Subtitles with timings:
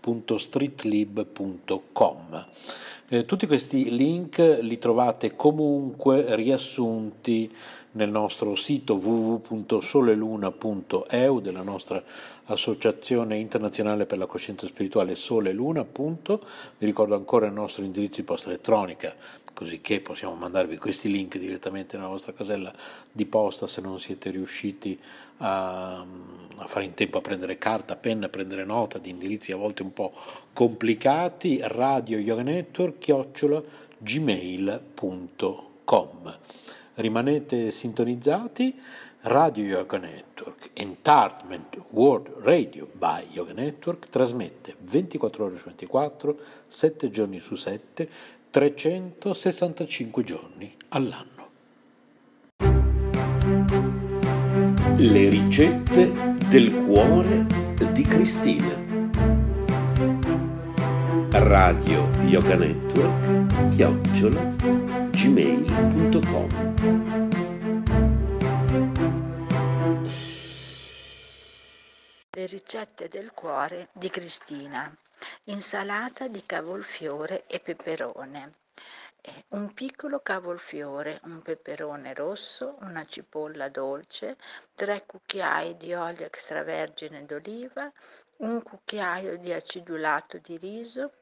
[0.00, 2.46] snails-paceedition.stores.streetlib.com.
[3.12, 7.52] Eh, tutti questi link li trovate comunque riassunti
[7.92, 12.00] nel nostro sito www.soleluna.eu della nostra
[12.44, 15.52] associazione internazionale per la coscienza spirituale Sole.
[15.52, 19.12] Vi ricordo ancora il nostro indirizzo di posta elettronica,
[19.52, 22.72] così che possiamo mandarvi questi link direttamente nella vostra casella
[23.10, 26.04] di posta se non siete riusciti a, a
[26.66, 29.92] fare in tempo a prendere carta, penna, a prendere nota di indirizzi a volte un
[29.92, 30.12] po'
[30.52, 31.60] complicati.
[31.62, 33.62] Radio Yoga Network, chiocciola
[33.98, 35.38] gmail.com
[36.94, 38.78] rimanete sintonizzati.
[39.22, 47.10] Radio Yoga Network, Entertainment World Radio by Yoga Network, trasmette 24 ore su 24, 7
[47.10, 48.08] giorni su 7,
[48.48, 51.39] 365 giorni all'anno.
[55.02, 56.12] Le ricette
[56.50, 57.46] del cuore
[57.94, 58.68] di Cristina.
[61.30, 64.42] Radio Yoga Network, chiocciola,
[65.10, 66.48] gmail.com
[72.28, 74.94] Le ricette del cuore di Cristina.
[75.44, 78.50] insalata di cavolfiore e peperone.
[79.48, 84.36] Un piccolo cavolfiore, un peperone rosso, una cipolla dolce,
[84.74, 87.92] tre cucchiai di olio extravergine d'oliva,
[88.38, 91.12] un cucchiaio di acidulato di riso,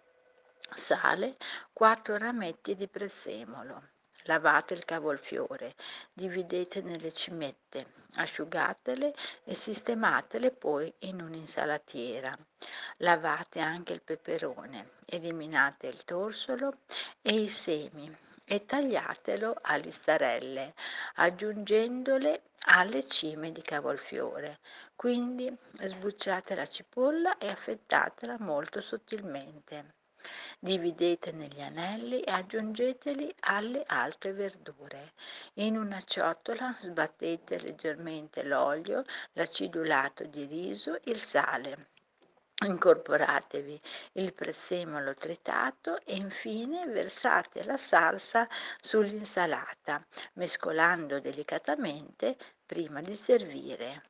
[0.75, 1.37] sale,
[1.73, 3.83] quattro rametti di prezzemolo.
[4.29, 5.75] Lavate il cavolfiore,
[6.13, 7.87] dividete nelle cimette,
[8.17, 12.37] asciugatele e sistematele poi in un'insalatiera.
[12.99, 16.75] Lavate anche il peperone, eliminate il torsolo
[17.23, 18.15] e i semi
[18.45, 20.75] e tagliatelo a listarelle,
[21.15, 24.59] aggiungendole alle cime di cavolfiore.
[24.95, 25.51] Quindi
[25.81, 29.95] sbucciate la cipolla e affettatela molto sottilmente.
[30.61, 35.13] Dividete negli anelli e aggiungeteli alle altre verdure.
[35.55, 41.91] In una ciotola sbattete leggermente l'olio, l'acidulato di riso, il sale.
[42.67, 43.81] Incorporatevi
[44.15, 48.49] il prezzemolo tritato e infine versate la salsa
[48.81, 54.03] sull'insalata, mescolando delicatamente prima di servire.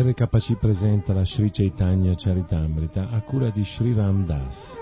[0.00, 4.76] RKC presenta la Sri Chaitanya Charitamrita a cura di Sri Ram Das.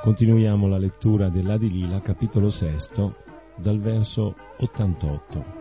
[0.00, 3.12] Continuiamo la lettura dell'Adilila, capitolo 6,
[3.56, 5.57] dal verso 88.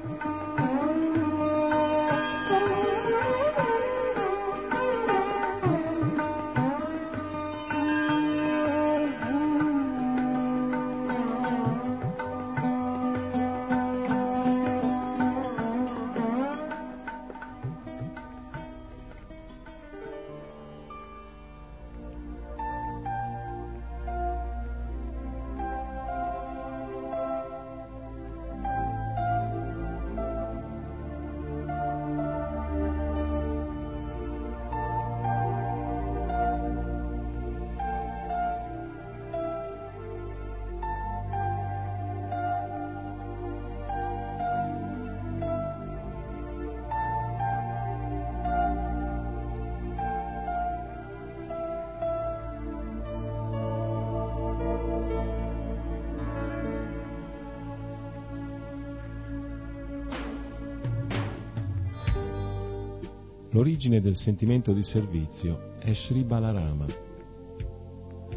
[63.78, 66.88] L'origine del sentimento di servizio è Sri Balarama.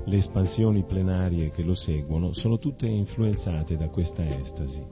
[0.04, 4.84] Le espansioni plenarie che lo seguono sono tutte influenzate da questa estasi.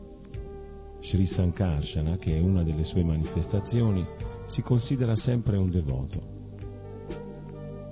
[1.00, 4.02] Sri Sankarsana, che è una delle sue manifestazioni,
[4.46, 6.22] si considera sempre un devoto.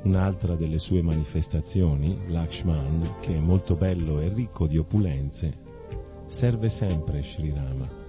[0.05, 5.59] Un'altra delle sue manifestazioni, Lakshman, che è molto bello e ricco di opulenze,
[6.25, 8.06] serve sempre Sri Rama.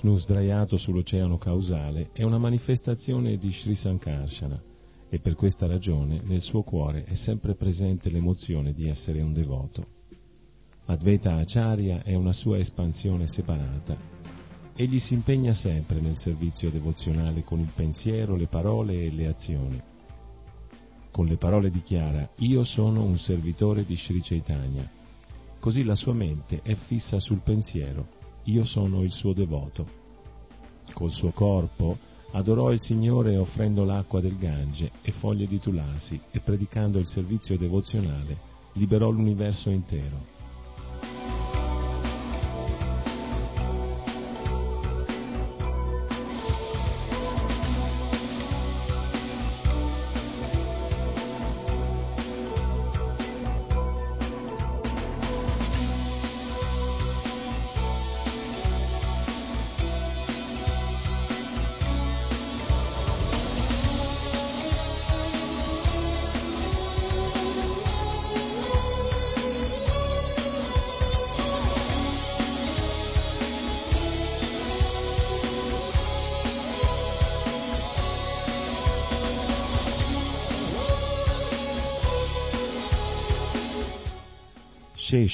[0.00, 4.58] Vishnu sdraiato sull'oceano causale è una manifestazione di Sri Sankarsana
[5.10, 9.86] e per questa ragione nel suo cuore è sempre presente l'emozione di essere un devoto.
[10.86, 13.94] Advaita Acharya è una sua espansione separata.
[14.74, 19.82] Egli si impegna sempre nel servizio devozionale con il pensiero, le parole e le azioni.
[21.10, 24.90] Con le parole dichiara Io sono un servitore di Sri Chaitanya.
[25.58, 29.86] Così la sua mente è fissa sul pensiero io sono il suo devoto.
[30.92, 31.98] Col suo corpo
[32.32, 37.56] adorò il Signore offrendo l'acqua del Gange e foglie di tulasi e predicando il servizio
[37.56, 40.39] devozionale liberò l'universo intero.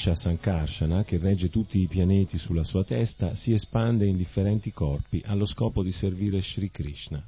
[0.07, 5.21] Shesha Sankarsana, che regge tutti i pianeti sulla sua testa, si espande in differenti corpi
[5.25, 7.21] allo scopo di servire Sri Krishna.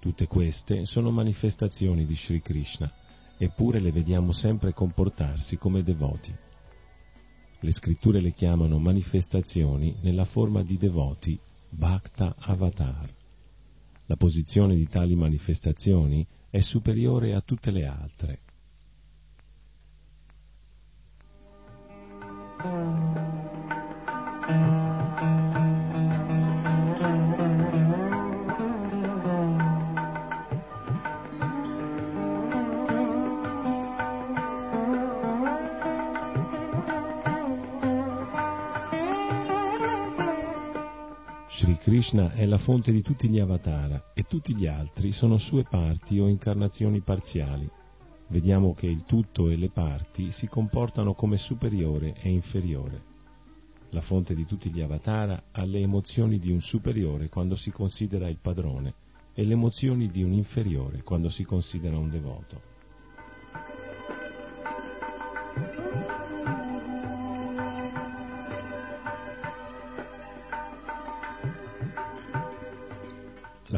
[0.00, 2.90] Tutte queste sono manifestazioni di Sri Krishna,
[3.36, 6.34] eppure le vediamo sempre comportarsi come devoti.
[7.60, 13.12] Le scritture le chiamano manifestazioni nella forma di devoti, Bhakta Avatar.
[14.06, 18.40] La posizione di tali manifestazioni è superiore a tutte le altre
[42.06, 46.20] Krishna è la fonte di tutti gli avatara e tutti gli altri sono sue parti
[46.20, 47.68] o incarnazioni parziali
[48.28, 53.02] vediamo che il tutto e le parti si comportano come superiore e inferiore.
[53.90, 58.28] La fonte di tutti gli avatara ha le emozioni di un superiore quando si considera
[58.28, 58.94] il padrone
[59.34, 62.74] e le emozioni di un inferiore quando si considera un devoto.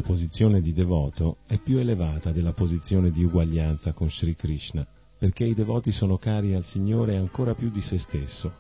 [0.09, 4.87] Posizione di devoto è più elevata della posizione di uguaglianza con Sri Krishna,
[5.19, 8.55] perché i devoti sono cari al Signore ancora più di se stesso.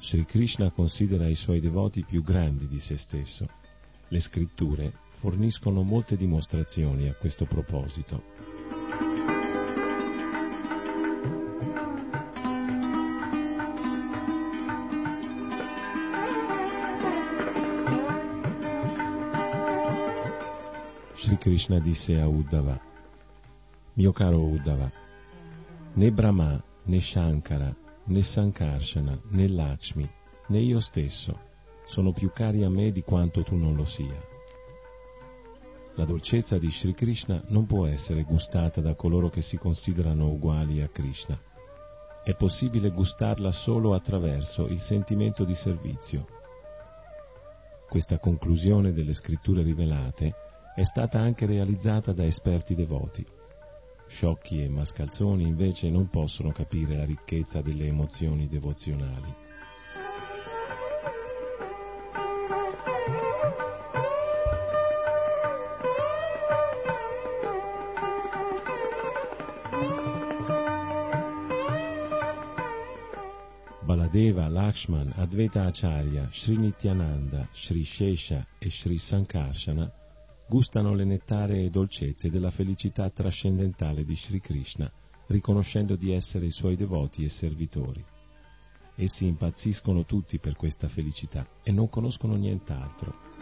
[0.00, 3.48] Sri Krishna considera i suoi devoti più grandi di se stesso.
[4.08, 8.53] Le scritture forniscono molte dimostrazioni a questo proposito.
[21.44, 22.80] Krishna disse a Uddhava,
[23.96, 24.90] mio caro Uddhava,
[25.92, 30.10] né Brahma, né Shankara, né Sankarsana, né Lakshmi,
[30.48, 31.38] né io stesso
[31.84, 34.18] sono più cari a me di quanto tu non lo sia.
[35.96, 40.80] La dolcezza di Sri Krishna non può essere gustata da coloro che si considerano uguali
[40.80, 41.38] a Krishna.
[42.24, 46.26] È possibile gustarla solo attraverso il sentimento di servizio.
[47.86, 53.24] Questa conclusione delle scritture rivelate è stata anche realizzata da esperti devoti.
[54.08, 59.42] Sciocchi e mascalzoni invece non possono capire la ricchezza delle emozioni devozionali.
[73.84, 80.02] Baladeva, Lakshman, Advaita Acharya, Sri Nityananda, Sri Shesha e Sri Sankarsana
[80.46, 84.90] gustano le nettaree dolcezze della felicità trascendentale di Sri Krishna,
[85.28, 88.04] riconoscendo di essere i suoi devoti e servitori.
[88.96, 93.32] Essi impazziscono tutti per questa felicità e non conoscono nient'altro.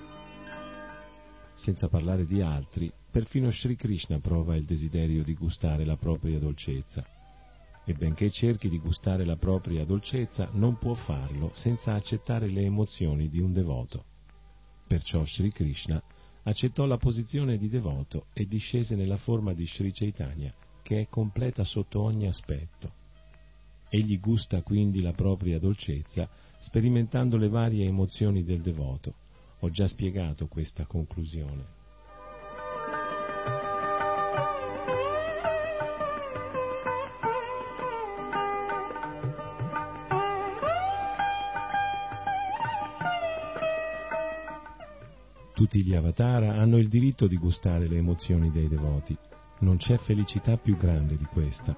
[1.55, 7.05] Senza parlare di altri, perfino Sri Krishna prova il desiderio di gustare la propria dolcezza.
[7.85, 13.29] E benché cerchi di gustare la propria dolcezza, non può farlo senza accettare le emozioni
[13.29, 14.05] di un devoto.
[14.87, 16.03] Perciò Sri Krishna
[16.45, 21.65] accettò la posizione di devoto e discese nella forma di Sri Chaitanya, che è completa
[21.65, 23.01] sotto ogni aspetto.
[23.89, 29.15] Egli gusta quindi la propria dolcezza, sperimentando le varie emozioni del devoto.
[29.61, 31.81] Ho già spiegato questa conclusione.
[45.73, 49.17] Tutti gli avatara hanno il diritto di gustare le emozioni dei devoti.
[49.61, 51.75] Non c'è felicità più grande di questa.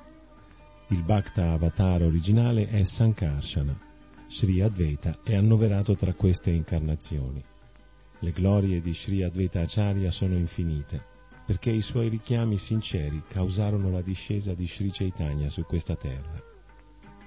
[0.89, 3.79] Il Bhakta Avatar originale è Sankarsana.
[4.27, 7.41] Sri Advaita è annoverato tra queste incarnazioni.
[8.19, 11.01] Le glorie di Sri Advaita Acharya sono infinite,
[11.47, 16.43] perché i suoi richiami sinceri causarono la discesa di Sri Chaitanya su questa terra.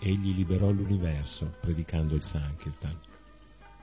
[0.01, 3.06] Egli liberò l'universo predicando il Sankirtan.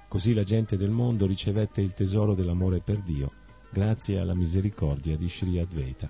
[0.08, 3.32] Così la gente del mondo ricevette il tesoro dell'amore per Dio
[3.70, 6.08] grazie alla misericordia di Sri Advaita.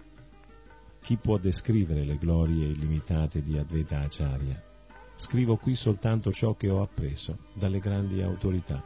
[1.01, 4.63] Chi può descrivere le glorie illimitate di Advaita Acharya?
[5.17, 8.83] Scrivo qui soltanto ciò che ho appreso dalle grandi autorità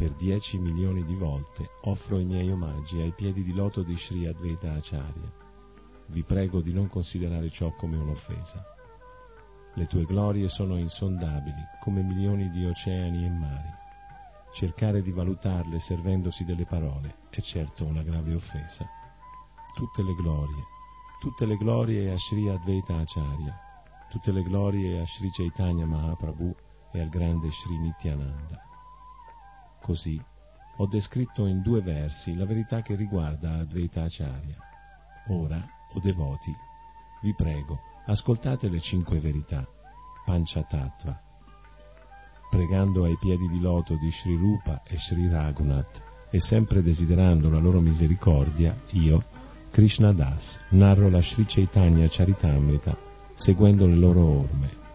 [0.00, 4.26] per dieci milioni di volte offro i miei omaggi ai piedi di loto di Sri
[4.26, 5.30] Advaita Acharya.
[6.06, 8.79] Vi prego di non considerare ciò come un'offesa.
[9.74, 13.78] Le tue glorie sono insondabili come milioni di oceani e mari.
[14.52, 18.84] Cercare di valutarle servendosi delle parole è certo una grave offesa.
[19.74, 20.64] Tutte le glorie,
[21.20, 23.56] tutte le glorie a Sri Advaita Acharya,
[24.08, 26.52] tutte le glorie a Sri Chaitanya Mahaprabhu
[26.90, 28.60] e al grande Sri Nityananda.
[29.80, 30.20] Così
[30.76, 34.56] ho descritto in due versi la verità che riguarda Advaita Acharya.
[35.28, 36.52] Ora, o oh devoti,
[37.22, 37.78] vi prego,
[38.10, 39.64] ascoltate le cinque verità,
[40.24, 41.18] Panchatattva.
[42.50, 47.58] Pregando ai piedi di loto di Sri Rupa e Sri Raghunath e sempre desiderando la
[47.58, 49.22] loro misericordia, io,
[49.70, 52.96] Krishna Das, narro la Sri Chaitanya Charitamrita
[53.34, 54.89] seguendo le loro orme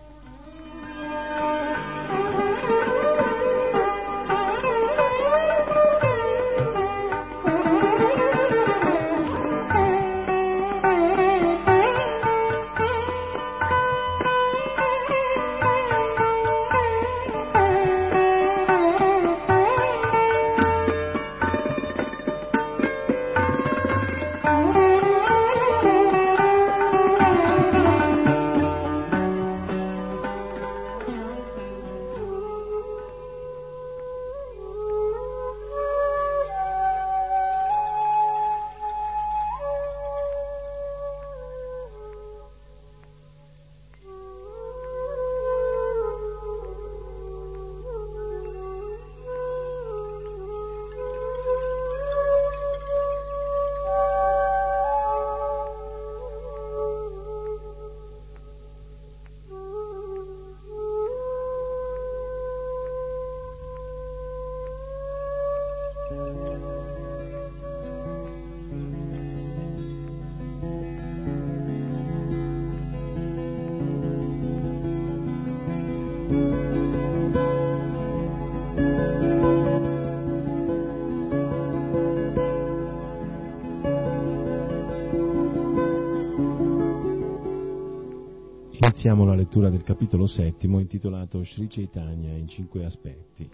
[89.85, 93.47] capitolo settimo intitolato Sri Chaitanya in cinque aspetti.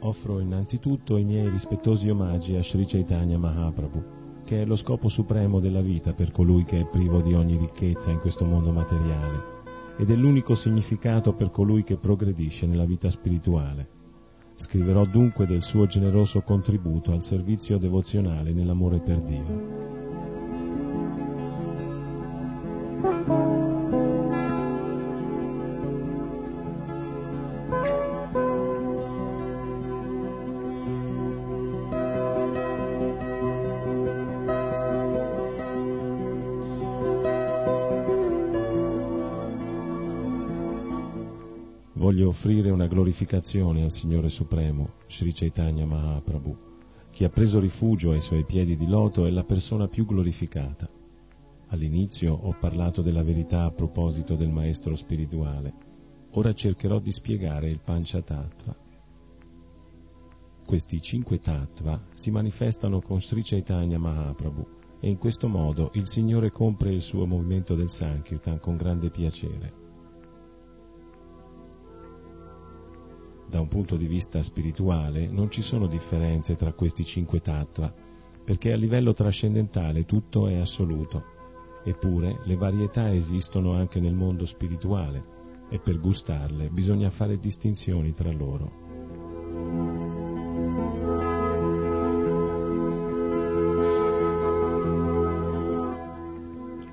[0.00, 5.60] Offro innanzitutto i miei rispettosi omaggi a Sri Chaitanya Mahaprabhu, che è lo scopo supremo
[5.60, 9.59] della vita per colui che è privo di ogni ricchezza in questo mondo materiale
[10.00, 13.86] ed è l'unico significato per colui che progredisce nella vita spirituale.
[14.54, 20.59] Scriverò dunque del suo generoso contributo al servizio devozionale nell'amore per Dio.
[43.20, 46.56] Glorificazione al Signore Supremo, Sri Chaitanya Mahaprabhu.
[47.10, 50.88] Chi ha preso rifugio ai suoi piedi di loto è la persona più glorificata.
[51.68, 55.72] All'inizio ho parlato della verità a proposito del maestro spirituale.
[56.32, 58.74] Ora cercherò di spiegare il Panchatattva.
[60.64, 64.66] Questi cinque tattva si manifestano con Sri Chaitanya Mahaprabhu
[64.98, 69.79] e in questo modo il Signore compre il suo movimento del Sankirtan con grande piacere.
[73.50, 77.92] Da un punto di vista spirituale non ci sono differenze tra questi cinque tattva,
[78.44, 81.24] perché a livello trascendentale tutto è assoluto.
[81.84, 85.20] Eppure le varietà esistono anche nel mondo spirituale
[85.68, 88.88] e per gustarle bisogna fare distinzioni tra loro.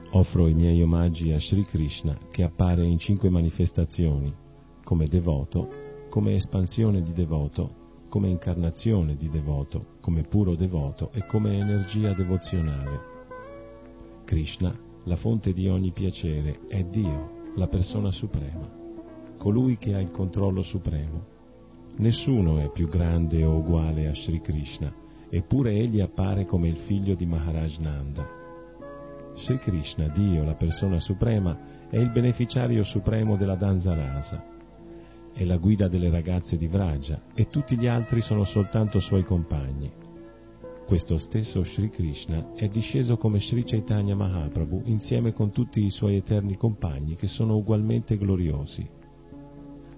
[0.09, 4.33] Offro i miei omaggi a Sri Krishna che appare in cinque manifestazioni,
[4.83, 5.85] come devoto,
[6.17, 12.99] come espansione di devoto, come incarnazione di devoto, come puro devoto e come energia devozionale.
[14.25, 18.67] Krishna, la fonte di ogni piacere, è Dio, la persona suprema,
[19.37, 21.23] colui che ha il controllo supremo.
[21.97, 24.91] Nessuno è più grande o uguale a Sri Krishna,
[25.29, 28.27] eppure egli appare come il figlio di Maharaj Nanda.
[29.35, 34.55] Sri Krishna, Dio, la persona suprema, è il beneficiario supremo della danza rasa,
[35.37, 39.91] è la guida delle ragazze di Vraja e tutti gli altri sono soltanto suoi compagni.
[40.87, 46.15] Questo stesso Sri Krishna è disceso come Sri Chaitanya Mahaprabhu insieme con tutti i suoi
[46.15, 48.89] eterni compagni che sono ugualmente gloriosi.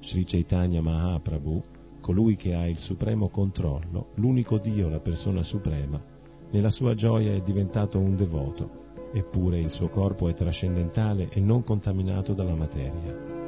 [0.01, 1.63] Sri Chaitanya Mahaprabhu,
[2.01, 6.03] colui che ha il supremo controllo, l'unico Dio, la persona suprema,
[6.51, 11.63] nella sua gioia è diventato un devoto eppure il suo corpo è trascendentale e non
[11.63, 13.38] contaminato dalla materia.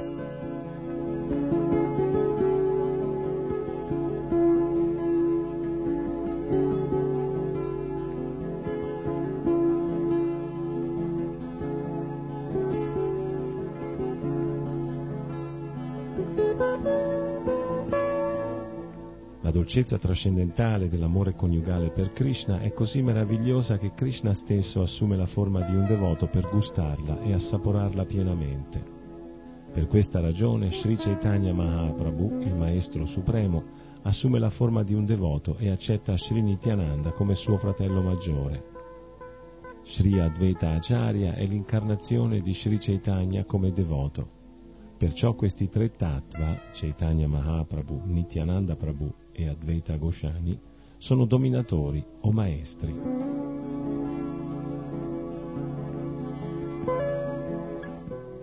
[19.72, 25.62] Dolcezza trascendentale dell'amore coniugale per Krishna è così meravigliosa che Krishna stesso assume la forma
[25.62, 28.84] di un devoto per gustarla e assaporarla pienamente.
[29.72, 33.64] Per questa ragione Sri Chaitanya Mahaprabhu, il Maestro Supremo,
[34.02, 38.66] assume la forma di un devoto e accetta Sri Nityananda come suo fratello maggiore.
[39.86, 44.28] Sri Advaita Acharya è l'incarnazione di Sri Chaitanya come devoto.
[44.98, 50.60] Perciò questi tre tattva, Chaitanya Mahaprabhu, Nityananda Prabhu e Advaita Goshani
[50.98, 52.96] sono dominatori o maestri.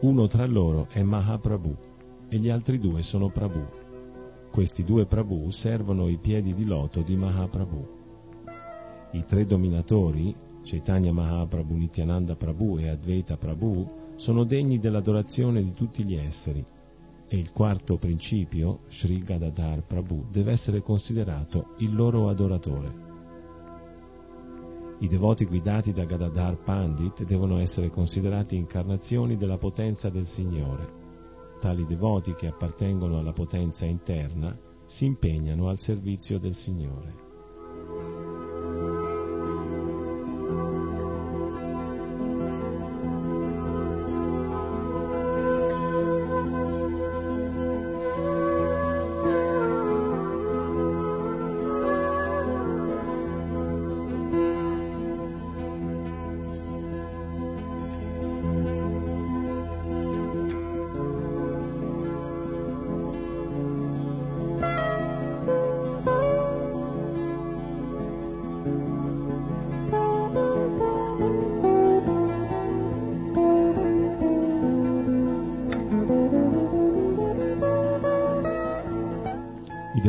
[0.01, 1.77] Uno tra loro è Mahaprabhu
[2.29, 3.67] e gli altri due sono Prabhu.
[4.51, 7.89] Questi due Prabhu servono i piedi di loto di Mahaprabhu.
[9.13, 16.05] I tre dominatori, Chaitanya Mahaprabhu, Nityananda Prabhu e Advaita Prabhu, sono degni dell'adorazione di tutti
[16.05, 16.65] gli esseri
[17.29, 23.07] e il quarto principio, Sri Gadadhar Prabhu, deve essere considerato il loro adoratore.
[25.01, 30.97] I devoti guidati da Gadadhar Pandit devono essere considerati incarnazioni della potenza del Signore.
[31.61, 37.28] Tali devoti che appartengono alla potenza interna si impegnano al servizio del Signore.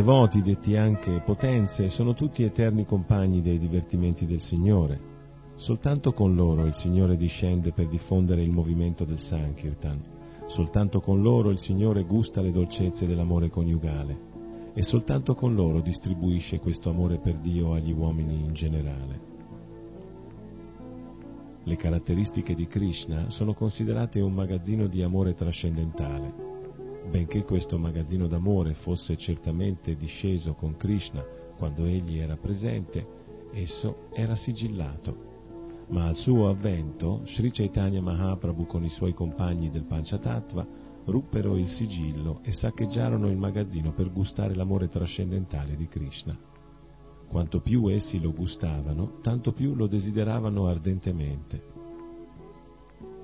[0.09, 4.99] Devoti, detti anche potenze, sono tutti eterni compagni dei divertimenti del Signore.
[5.57, 10.01] Soltanto con loro il Signore discende per diffondere il movimento del Sankirtan.
[10.47, 14.71] Soltanto con loro il Signore gusta le dolcezze dell'amore coniugale.
[14.73, 19.21] E soltanto con loro distribuisce questo amore per Dio agli uomini in generale.
[21.65, 26.48] Le caratteristiche di Krishna sono considerate un magazzino di amore trascendentale
[27.07, 31.23] benché questo magazzino d'amore fosse certamente disceso con Krishna
[31.57, 33.05] quando egli era presente,
[33.53, 35.27] esso era sigillato.
[35.89, 40.65] Ma al suo avvento, Sri Chaitanya Mahaprabhu con i suoi compagni del Panchatattva
[41.05, 46.37] ruppero il sigillo e saccheggiarono il magazzino per gustare l'amore trascendentale di Krishna.
[47.27, 51.77] Quanto più essi lo gustavano, tanto più lo desideravano ardentemente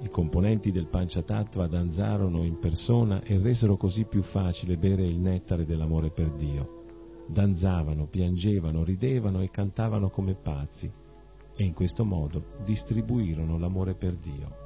[0.01, 5.65] i componenti del Panchatattva danzarono in persona e resero così più facile bere il nettare
[5.65, 6.83] dell'amore per Dio.
[7.27, 10.91] Danzavano, piangevano, ridevano e cantavano come pazzi
[11.55, 14.64] e in questo modo distribuirono l'amore per Dio.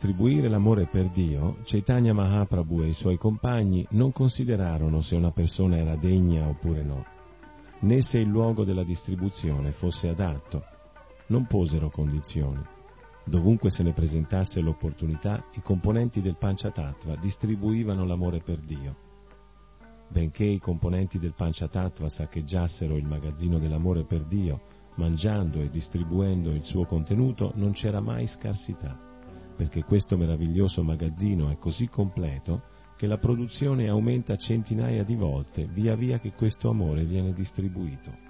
[0.00, 5.76] Distribuire l'amore per Dio, Chaitanya Mahaprabhu e i suoi compagni non considerarono se una persona
[5.76, 7.04] era degna oppure no,
[7.80, 10.64] né se il luogo della distribuzione fosse adatto.
[11.26, 12.62] Non posero condizioni.
[13.26, 18.96] Dovunque se ne presentasse l'opportunità, i componenti del Panchatattva distribuivano l'amore per Dio.
[20.08, 24.62] Benché i componenti del Panchatattva saccheggiassero il magazzino dell'amore per Dio,
[24.94, 29.08] mangiando e distribuendo il suo contenuto, non c'era mai scarsità,
[29.60, 32.62] perché questo meraviglioso magazzino è così completo
[32.96, 38.29] che la produzione aumenta centinaia di volte via via che questo amore viene distribuito.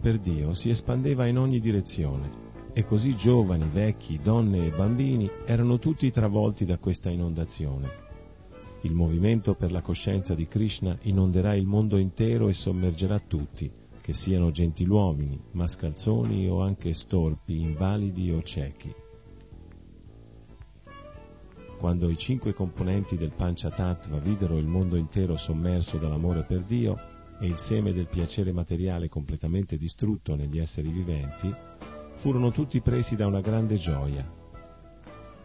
[0.00, 5.78] Per Dio si espandeva in ogni direzione e così giovani, vecchi, donne e bambini erano
[5.78, 8.08] tutti travolti da questa inondazione.
[8.82, 14.14] Il movimento per la coscienza di Krishna inonderà il mondo intero e sommergerà tutti, che
[14.14, 18.92] siano gentiluomini, mascalzoni o anche storpi, invalidi o ciechi.
[21.78, 26.96] Quando i cinque componenti del Panchatattva videro il mondo intero sommerso dall'amore per Dio,
[27.40, 31.52] e il seme del piacere materiale completamente distrutto negli esseri viventi,
[32.16, 34.38] furono tutti presi da una grande gioia.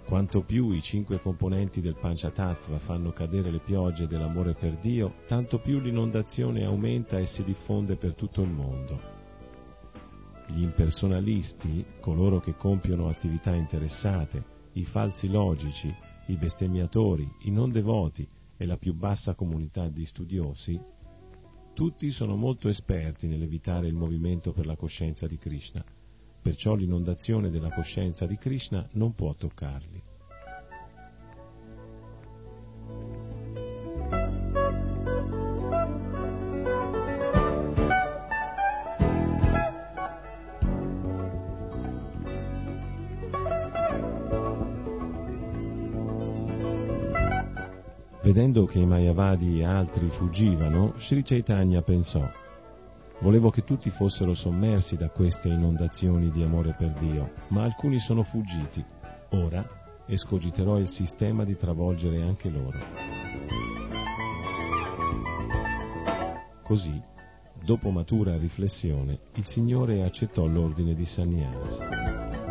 [0.05, 5.59] Quanto più i cinque componenti del Panchatattva fanno cadere le piogge dell'amore per Dio, tanto
[5.59, 8.99] più l'inondazione aumenta e si diffonde per tutto il mondo.
[10.47, 15.91] Gli impersonalisti, coloro che compiono attività interessate, i falsi logici,
[16.27, 18.27] i bestemmiatori, i non devoti
[18.57, 20.79] e la più bassa comunità di studiosi,
[21.75, 25.83] tutti sono molto esperti nell'evitare il movimento per la coscienza di Krishna,
[26.41, 30.04] perciò l'inondazione della coscienza di Krishna non può toccarli.
[48.25, 52.27] Vedendo che i Mayavadi e altri fuggivano, Sri Chaitanya pensò
[53.19, 58.23] Volevo che tutti fossero sommersi da queste inondazioni di amore per Dio, ma alcuni sono
[58.23, 58.83] fuggiti.
[59.29, 59.63] Ora
[60.07, 62.79] escogiterò il sistema di travolgere anche loro.
[66.63, 66.99] Così,
[67.63, 72.44] dopo matura riflessione, il Signore accettò l'ordine di Sannyas.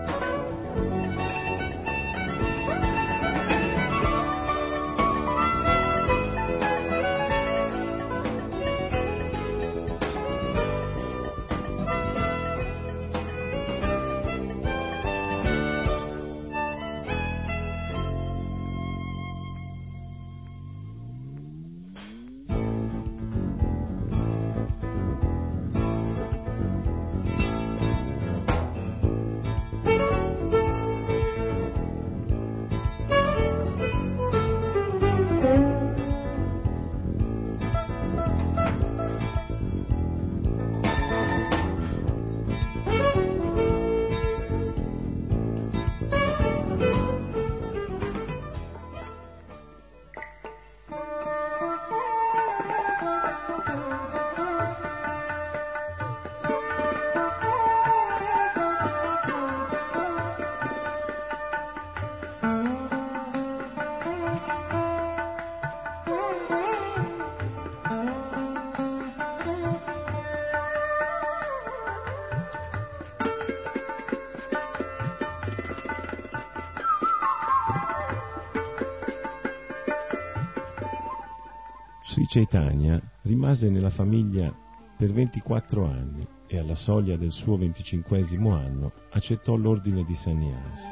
[82.35, 84.53] Chaitanya rimase nella famiglia
[84.99, 90.83] per 24 anni e alla soglia del suo venticinquesimo anno accettò l'ordine di sannyasi.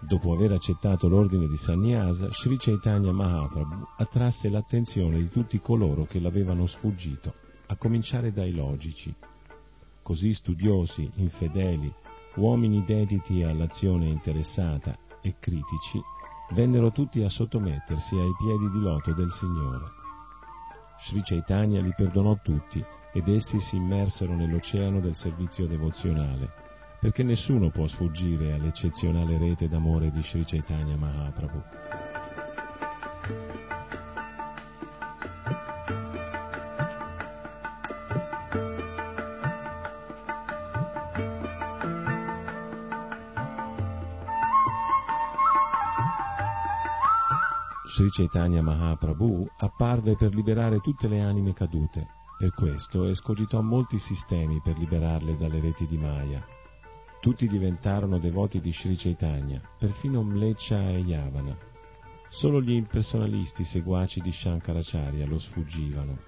[0.00, 6.18] Dopo aver accettato l'ordine di Sannyasa, Sri Chaitanya Mahaprabhu attrasse l'attenzione di tutti coloro che
[6.18, 7.32] l'avevano sfuggito,
[7.66, 9.14] a cominciare dai logici.
[10.02, 11.94] Così studiosi, infedeli,
[12.34, 16.02] uomini dediti all'azione interessata e critici,
[16.52, 19.86] vennero tutti a sottomettersi ai piedi di loto del Signore.
[21.00, 26.48] Sri Chaitanya li perdonò tutti ed essi si immersero nell'oceano del servizio devozionale,
[27.00, 31.62] perché nessuno può sfuggire all'eccezionale rete d'amore di Sri Chaitanya Mahaprabhu.
[48.02, 52.08] Sri Chaitanya Mahaprabhu apparve per liberare tutte le anime cadute.
[52.36, 56.44] Per questo escogitò molti sistemi per liberarle dalle reti di Maya.
[57.20, 61.56] Tutti diventarono devoti di Sri Chaitanya, perfino Mleccia e Yavana.
[62.28, 66.18] Solo gli impersonalisti seguaci di Shankaracharya lo sfuggivano.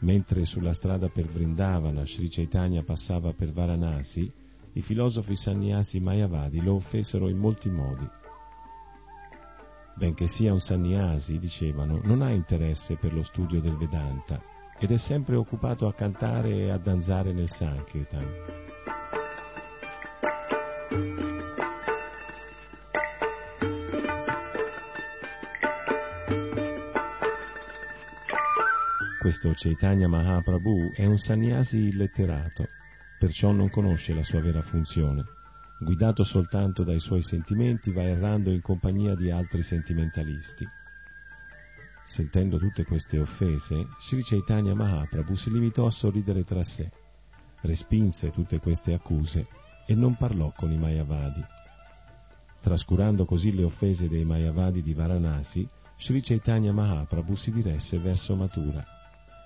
[0.00, 4.30] Mentre sulla strada per Vrindavana Sri Chaitanya passava per Varanasi,
[4.74, 8.20] i filosofi sannyasi mayavadi lo offesero in molti modi
[9.94, 14.40] benché sia un sannyasi, dicevano, non ha interesse per lo studio del Vedanta
[14.78, 18.26] ed è sempre occupato a cantare e a danzare nel Sankirtan.
[29.20, 32.66] Questo Chaitanya Mahaprabhu è un sannyasi illetterato,
[33.18, 35.40] perciò non conosce la sua vera funzione
[35.82, 40.66] guidato soltanto dai suoi sentimenti, va errando in compagnia di altri sentimentalisti.
[42.04, 46.90] Sentendo tutte queste offese, Sri Chaitanya Mahaprabhu si limitò a sorridere tra sé,
[47.62, 49.46] respinse tutte queste accuse
[49.86, 51.44] e non parlò con i Mayavadi.
[52.60, 55.68] Trascurando così le offese dei Mayavadi di Varanasi,
[55.98, 58.84] Sri Chaitanya Mahaprabhu si diresse verso Mathura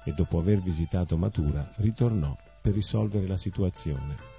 [0.04, 4.35] e dopo aver visitato Mathura ritornò per risolvere la situazione.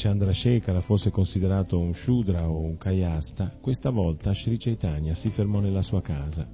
[0.00, 5.82] Chandrasekhara fosse considerato un Shudra o un Kayasta, questa volta Sri Chaitanya si fermò nella
[5.82, 6.46] sua casa,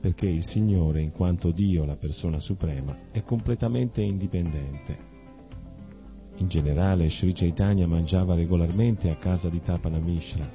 [0.00, 4.96] perché il Signore, in quanto Dio, la persona suprema, è completamente indipendente.
[6.36, 10.50] In generale Sri Chaitanya mangiava regolarmente a casa di Tapana Mishra,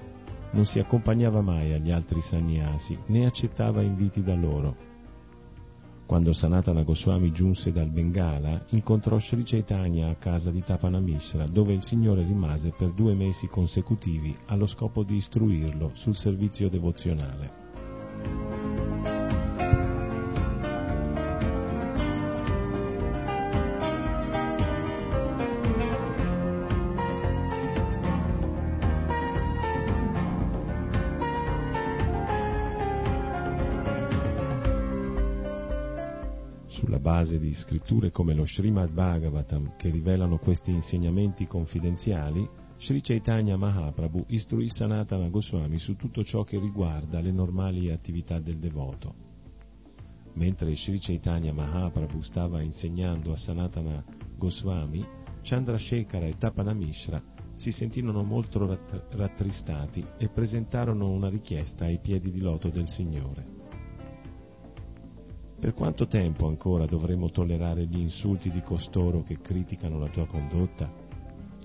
[0.53, 4.94] non si accompagnava mai agli altri sannyasi né accettava inviti da loro
[6.05, 11.73] quando Sanatana Goswami giunse dal Bengala, incontrò Sri Chaitanya a casa di Tapana Mishra, dove
[11.73, 18.44] il Signore rimase per due mesi consecutivi allo scopo di istruirlo sul servizio devozionale.
[37.05, 44.25] Base di scritture come lo Srimad Bhagavatam che rivelano questi insegnamenti confidenziali, Sri Chaitanya Mahaprabhu
[44.29, 49.13] istruì Sanatana Goswami su tutto ciò che riguarda le normali attività del devoto.
[50.33, 54.03] Mentre Sri Chaitanya Mahaprabhu stava insegnando a Sanatana
[54.35, 55.05] Goswami,
[55.43, 57.21] Chandrasekhara e Tapana Mishra
[57.53, 58.79] si sentirono molto
[59.11, 63.64] rattristati e presentarono una richiesta ai piedi di loto del Signore.
[65.57, 70.91] Per quanto tempo ancora dovremo tollerare gli insulti di costoro che criticano la tua condotta?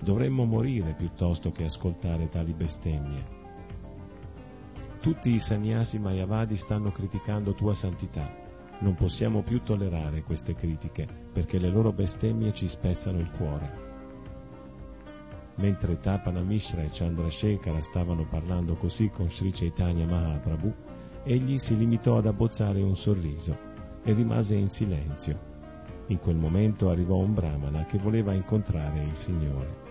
[0.01, 3.39] Dovremmo morire piuttosto che ascoltare tali bestemmie.
[5.01, 8.33] Tutti i sannyasi mayavadi stanno criticando tua santità.
[8.79, 13.89] Non possiamo più tollerare queste critiche perché le loro bestemmie ci spezzano il cuore.
[15.55, 20.73] Mentre Tapana Mishra e Chandrasekhara stavano parlando così con Sri Chaitanya Mahaprabhu,
[21.23, 23.69] egli si limitò ad abbozzare un sorriso
[24.03, 25.49] e rimase in silenzio.
[26.07, 29.89] In quel momento arrivò un brahmana che voleva incontrare il Signore.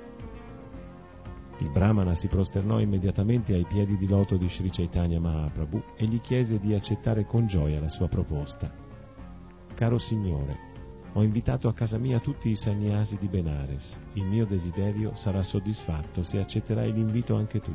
[1.58, 6.20] Il brahmana si prosternò immediatamente ai piedi di loto di Sri Chaitanya Mahaprabhu e gli
[6.20, 8.72] chiese di accettare con gioia la sua proposta.
[9.74, 10.68] Caro Signore,
[11.12, 14.00] ho invitato a casa mia tutti i sannyasi di Benares.
[14.14, 17.74] Il mio desiderio sarà soddisfatto se accetterai l'invito anche tu.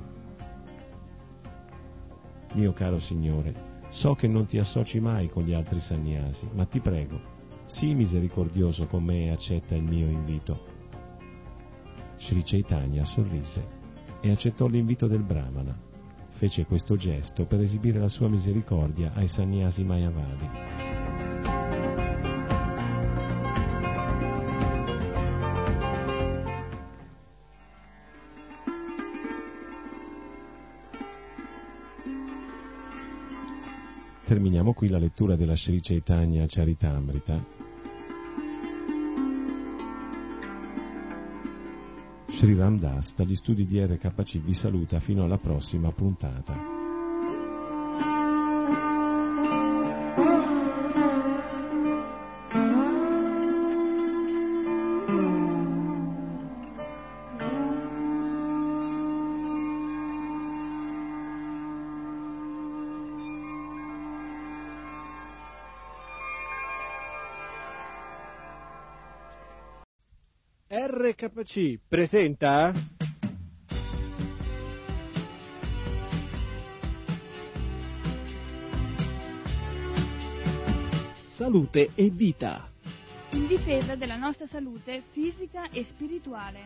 [2.53, 6.81] Mio caro Signore, so che non ti associ mai con gli altri sannyasi, ma ti
[6.81, 7.17] prego,
[7.63, 10.73] sii misericordioso con me e accetta il mio invito.
[12.17, 13.65] Sri Chaitanya sorrise
[14.19, 15.79] e accettò l'invito del Brahmana.
[16.31, 20.94] Fece questo gesto per esibire la sua misericordia ai sannyasi Mayavadi.
[34.25, 37.45] Terminiamo qui la lettura della Sri Chaitanya Charitamrita.
[42.29, 46.74] Sri Ramdas dagli studi di RKC vi saluta fino alla prossima puntata.
[70.97, 72.71] RKC presenta
[81.33, 82.71] Salute e vita.
[83.31, 86.59] In difesa della nostra salute fisica e spirituale.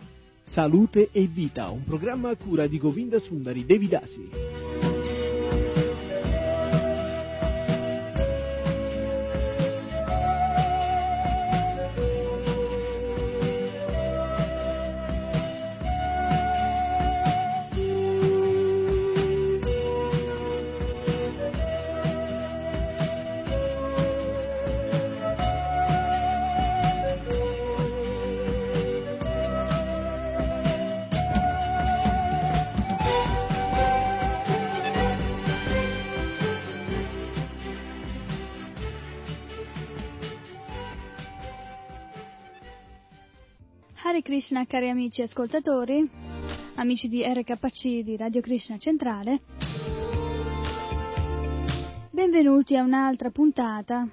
[0.43, 4.58] Salute e vita, un programma a cura di Govinda Sundari Devidasi.
[44.49, 46.09] Krishna cari amici ascoltatori,
[46.73, 49.41] amici di RKC di Radio Krishna Centrale.
[52.09, 54.07] Benvenuti a un'altra puntata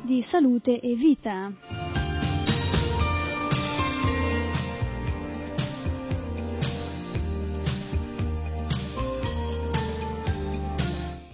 [0.00, 1.52] di Salute e Vita.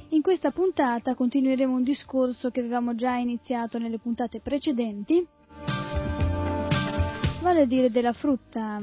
[0.09, 5.25] In questa puntata continueremo un discorso che avevamo già iniziato nelle puntate precedenti
[7.59, 8.79] a dire della frutta.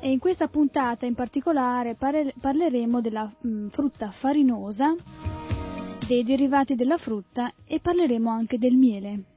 [0.00, 4.94] E in questa puntata in particolare parleremo della mm, frutta farinosa,
[6.06, 9.33] dei derivati della frutta e parleremo anche del miele.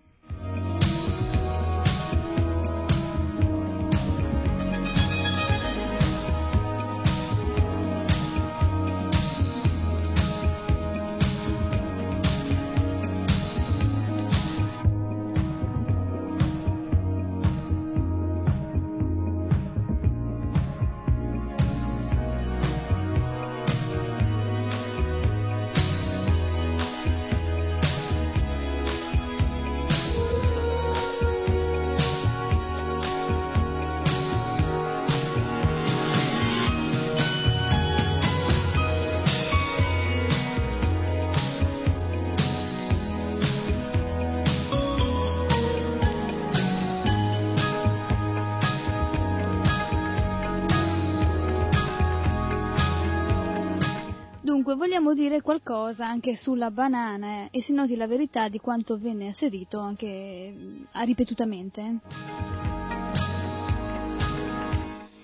[54.76, 59.30] Vogliamo dire qualcosa anche sulla banana eh, e si noti la verità di quanto venne
[59.30, 62.00] asserito anche mm, ripetutamente.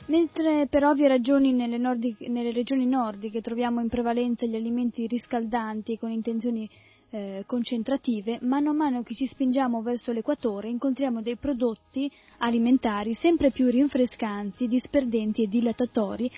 [0.06, 5.98] Mentre per ovvie ragioni nelle, nordiche, nelle, regioni nordiche troviamo in prevalenza gli alimenti riscaldanti
[5.98, 6.70] con intenzioni
[7.10, 13.52] eh, concentrative, mano a mano che ci spingiamo verso l'equatore incontriamo dei prodotti alimentari sempre
[13.52, 16.30] più rinfrescanti, disperdenti e dilatatori,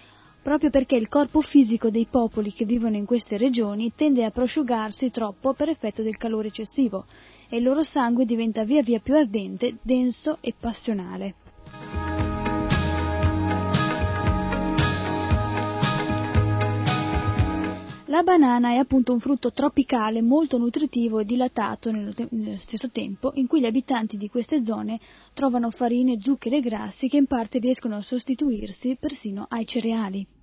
[0.45, 5.09] proprio perché il corpo fisico dei popoli che vivono in queste regioni tende a prosciugarsi
[5.09, 7.07] troppo per effetto del calore eccessivo
[7.49, 11.33] e il loro sangue diventa via via più ardente, denso e passionale.
[18.05, 22.91] La banana è appunto un frutto tropicale molto nutritivo e dilatato nello, te- nello, stesso
[22.91, 24.99] tempo, in cui gli abitanti di queste zone
[25.33, 30.34] trovano farine, zuccheri e grassi che in parte riescono a sostituirsi persino ai cereali.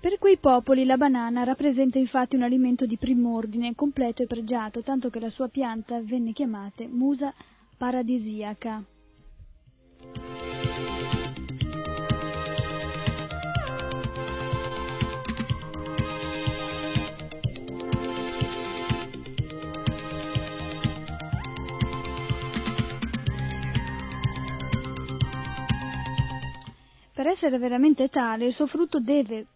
[0.00, 5.08] Per quei popoli la banana rappresenta infatti un alimento di prim'ordine, completo e pregiato, tanto
[5.08, 7.32] che la sua pianta venne chiamata musa
[7.76, 8.84] paradisiaca.
[27.14, 29.46] Per essere veramente tale, il suo frutto deve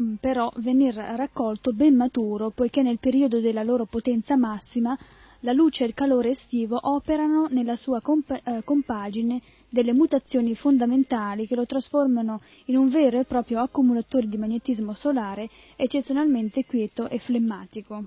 [0.00, 4.96] mm, però venir raccolto ben maturo, poiché nel periodo della loro potenza massima
[5.44, 11.54] la luce e il calore estivo operano nella sua eh, compagine delle mutazioni fondamentali che
[11.54, 18.06] lo trasformano in un vero e proprio accumulatore di magnetismo solare eccezionalmente quieto e flemmatico.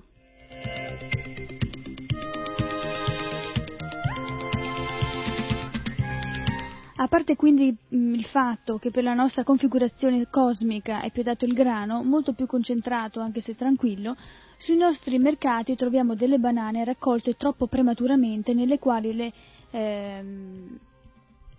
[7.00, 11.44] A parte quindi mh, il fatto che per la nostra configurazione cosmica è più dato
[11.44, 14.16] il grano, molto più concentrato anche se tranquillo,
[14.58, 19.32] sui nostri mercati troviamo delle banane raccolte troppo prematuramente nelle quali le
[19.70, 20.78] ehm,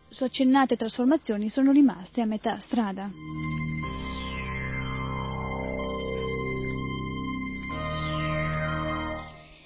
[0.09, 3.09] su accennate trasformazioni sono rimaste a metà strada.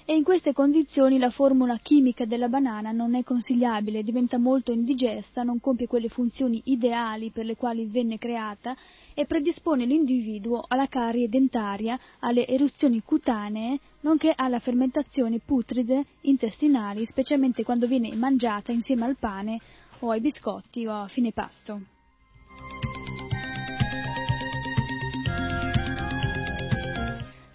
[0.06, 5.42] E in queste condizioni la formula chimica della banana non è consigliabile, diventa molto indigesta,
[5.42, 8.76] non compie quelle funzioni ideali per le quali venne creata
[9.14, 17.64] e predispone l'individuo alla carie dentaria, alle eruzioni cutanee, nonché alla fermentazione putride intestinali, specialmente
[17.64, 19.58] quando viene mangiata insieme al pane
[20.00, 21.93] o ai biscotti o a fine pasto.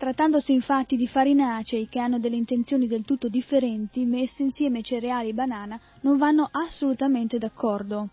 [0.09, 5.33] Trattandosi infatti di farinacei che hanno delle intenzioni del tutto differenti, messi insieme cereali e
[5.33, 8.09] banana non vanno assolutamente d'accordo.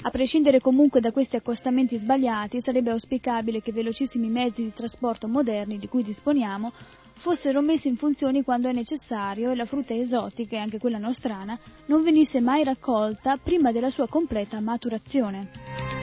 [0.00, 5.76] A prescindere comunque da questi accostamenti sbagliati, sarebbe auspicabile che velocissimi mezzi di trasporto moderni
[5.78, 6.72] di cui disponiamo
[7.16, 11.58] fossero messi in funzione quando è necessario e la frutta esotica, e anche quella nostrana,
[11.84, 15.93] non venisse mai raccolta prima della sua completa maturazione.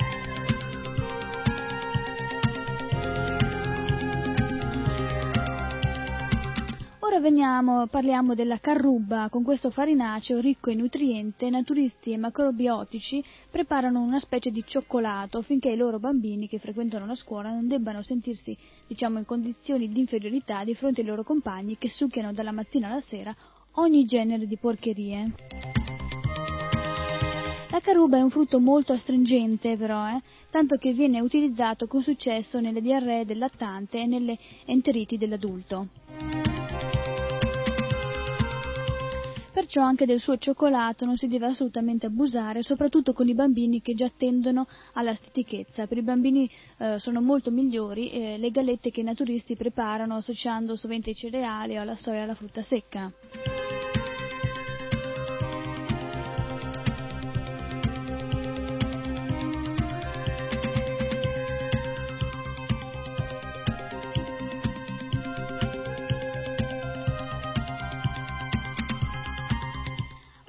[7.12, 9.28] Ora veniamo, parliamo della carruba.
[9.30, 15.72] Con questo farinaceo ricco in nutriente, naturisti e macrobiotici preparano una specie di cioccolato affinché
[15.72, 18.58] i loro bambini che frequentano la scuola non debbano sentirsi,
[18.88, 23.02] diciamo, in condizioni di inferiorità di fronte ai loro compagni che succhiano dalla mattina alla
[23.02, 23.36] sera
[23.72, 25.34] ogni genere di porcherie.
[27.72, 32.62] La caruba è un frutto molto astringente però, eh, tanto che viene utilizzato con successo
[32.62, 35.90] nelle diarree del lattante e nelle enteriti dell'adulto.
[39.52, 43.94] Perciò anche del suo cioccolato non si deve assolutamente abusare, soprattutto con i bambini che
[43.94, 45.88] già tendono alla stitichezza.
[45.88, 50.78] Per i bambini eh, sono molto migliori eh, le gallette che i naturisti preparano associando
[50.78, 53.12] sovente ai cereali o alla soia alla frutta secca.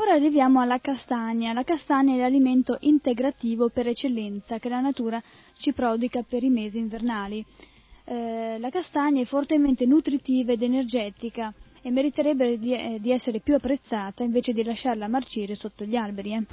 [0.03, 1.53] Ora arriviamo alla castagna.
[1.53, 5.23] La castagna è l'alimento integrativo per eccellenza che la natura
[5.57, 7.45] ci prodiga per i mesi invernali.
[8.05, 13.55] Eh, la castagna è fortemente nutritiva ed energetica e meriterebbe di, eh, di, essere più
[13.55, 16.33] apprezzata invece di lasciarla marcire sotto gli alberi.
[16.33, 16.47] Eh.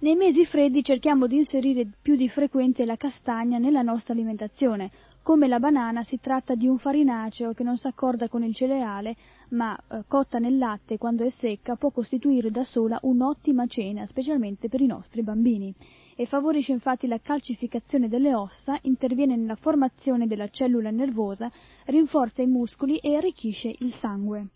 [0.00, 4.90] Nei mesi freddi cerchiamo di inserire più di frequente la castagna nella nostra alimentazione,
[5.30, 9.14] come la banana si tratta di un farinaceo che non si accorda con il cereale,
[9.50, 14.68] ma eh, cotta nel latte quando è secca può costituire da sola un'ottima cena, specialmente
[14.68, 15.72] per i nostri bambini.
[16.16, 21.48] E favorisce infatti la calcificazione delle ossa, interviene nella formazione della cellula nervosa,
[21.84, 24.48] rinforza i muscoli e arricchisce il sangue.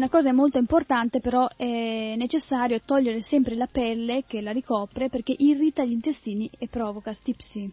[0.00, 5.34] Una cosa molto importante però è necessario togliere sempre la pelle che la ricopre perché
[5.36, 7.70] irrita gli intestini e provoca stipsi.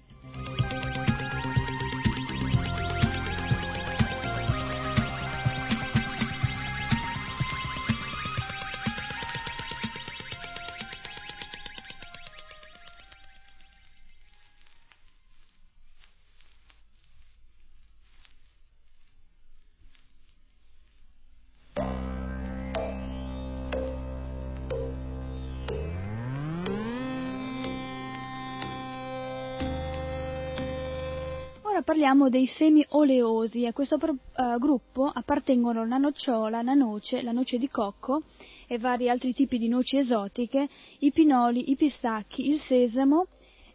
[31.87, 33.65] Parliamo dei semi oleosi.
[33.65, 38.23] A questo uh, gruppo appartengono la nocciola, la noce, la noce di cocco
[38.67, 40.67] e vari altri tipi di noci esotiche,
[40.99, 43.27] i pinoli, i pistacchi, il sesamo,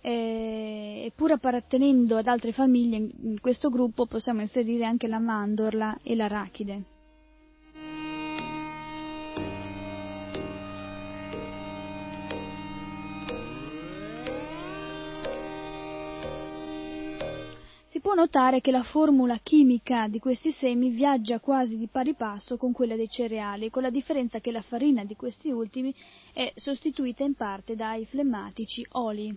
[0.03, 6.15] e pur appartenendo ad altre famiglie in questo gruppo possiamo inserire anche la mandorla e
[6.15, 6.92] l'arachide.
[18.23, 22.95] Notare che la formula chimica di questi semi viaggia quasi di pari passo con quella
[22.95, 25.93] dei cereali, con la differenza che la farina di questi ultimi
[26.33, 29.37] è sostituita in parte dai flemmatici oli.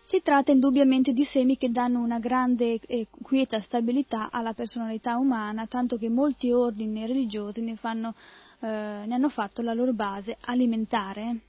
[0.00, 5.66] Si tratta indubbiamente di semi che danno una grande e quieta stabilità alla personalità umana,
[5.66, 8.14] tanto che molti ordini religiosi ne fanno
[8.60, 11.40] ne hanno fatto la loro base alimentare.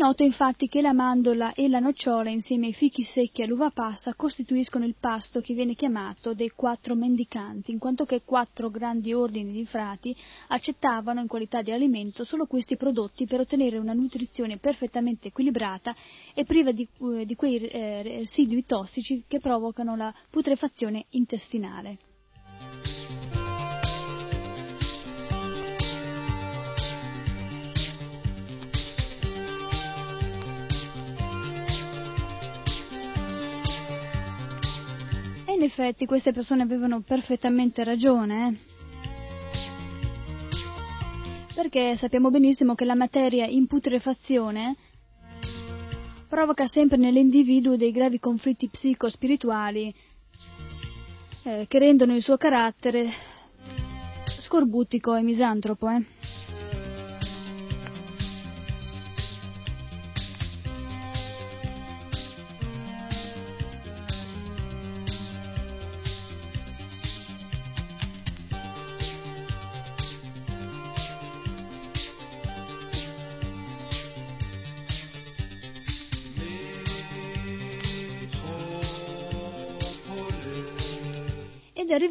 [0.00, 4.14] Noto infatti che la mandorla e la nocciola insieme ai fichi secchi e all'uva passa
[4.14, 9.52] costituiscono il pasto che viene chiamato dei quattro mendicanti, in quanto che quattro grandi ordini
[9.52, 10.16] di frati
[10.48, 15.94] accettavano in qualità di alimento solo questi prodotti per ottenere una nutrizione perfettamente equilibrata
[16.32, 21.98] e priva di, eh, di quei eh, residui tossici che provocano la putrefazione intestinale.
[35.60, 38.78] In effetti queste persone avevano perfettamente ragione, eh?
[41.54, 44.74] perché sappiamo benissimo che la materia in putrefazione
[46.26, 49.94] provoca sempre nell'individuo dei gravi conflitti psicospirituali
[51.42, 53.10] eh, che rendono il suo carattere
[54.24, 55.90] scorbutico e misantropo.
[55.90, 56.39] Eh?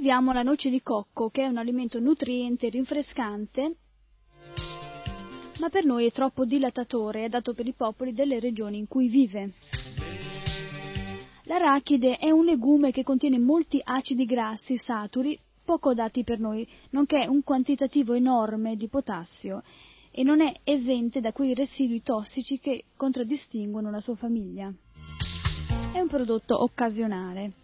[0.10, 3.76] Arriviamo alla noce di cocco, che è un alimento nutriente e rinfrescante,
[5.60, 9.07] ma per noi è troppo dilatatore, è dato per i popoli delle regioni in cui
[9.07, 9.53] vive.
[11.43, 17.28] L'arachide è un legume che contiene molti acidi grassi saturi poco dati per noi, nonché
[17.28, 19.62] un quantitativo enorme di potassio
[20.10, 24.74] e non è esente da quei residui tossici che contraddistinguono la sua famiglia.
[25.93, 27.59] È un prodotto occasionale.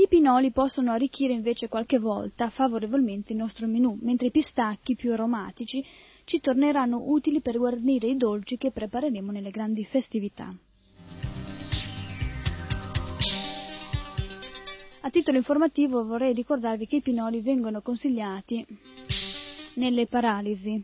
[0.00, 5.12] I pinoli possono arricchire invece qualche volta favorevolmente il nostro menù, mentre i pistacchi più
[5.12, 5.84] aromatici
[6.24, 10.56] ci torneranno utili per guarnire i dolci che prepareremo nelle grandi festività.
[15.02, 18.64] A titolo informativo vorrei ricordarvi che i pinoli vengono consigliati
[19.74, 20.82] nelle paralisi.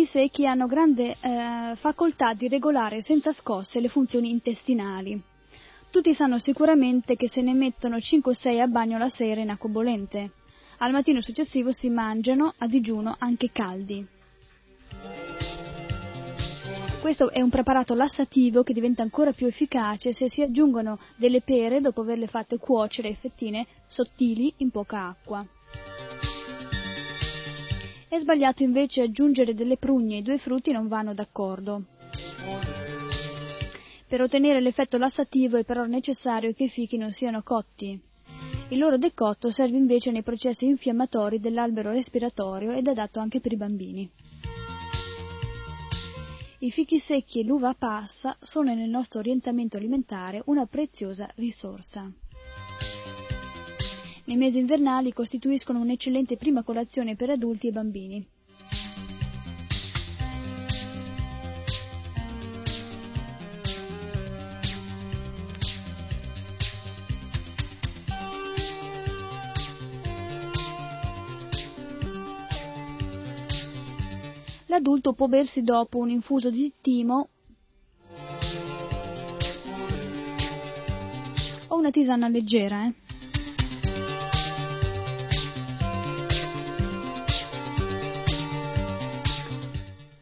[0.00, 5.22] I fichi secchi hanno grande eh, facoltà di regolare senza scosse le funzioni intestinali.
[5.90, 9.50] Tutti sanno sicuramente che se ne mettono 5 o 6 a bagno la sera in
[9.50, 10.30] acqua bollente.
[10.78, 14.06] Al mattino successivo si mangiano a digiuno anche caldi.
[17.00, 21.82] Questo è un preparato lassativo che diventa ancora più efficace se si aggiungono delle pere
[21.82, 25.46] dopo averle fatte cuocere a fettine sottili in poca acqua.
[28.10, 31.84] È sbagliato invece aggiungere delle prugne, i due frutti non vanno d'accordo.
[34.08, 37.96] Per ottenere l'effetto lassativo è però necessario che i fichi non siano cotti.
[38.70, 43.52] Il loro decotto serve invece nei processi infiammatori dell'albero respiratorio ed è adatto anche per
[43.52, 44.10] i bambini.
[46.58, 52.10] I fichi secchi e l'uva passa sono nel nostro orientamento alimentare una preziosa risorsa.
[54.30, 58.28] Nei mesi invernali costituiscono un'eccellente prima colazione per adulti e bambini.
[74.66, 77.30] L'adulto può bersi dopo un infuso di timo
[81.66, 82.86] o una tisana leggera.
[82.86, 83.09] Eh?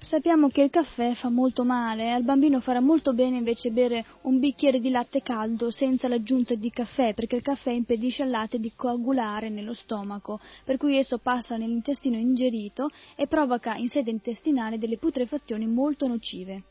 [0.08, 4.38] Sappiamo che il caffè fa molto male, al bambino farà molto bene invece bere un
[4.38, 8.72] bicchiere di latte caldo senza l'aggiunta di caffè, perché il caffè impedisce al latte di
[8.74, 14.96] coagulare nello stomaco, per cui esso passa nell'intestino ingerito e provoca in sede intestinale delle
[14.96, 16.62] putrefazioni molto nocive.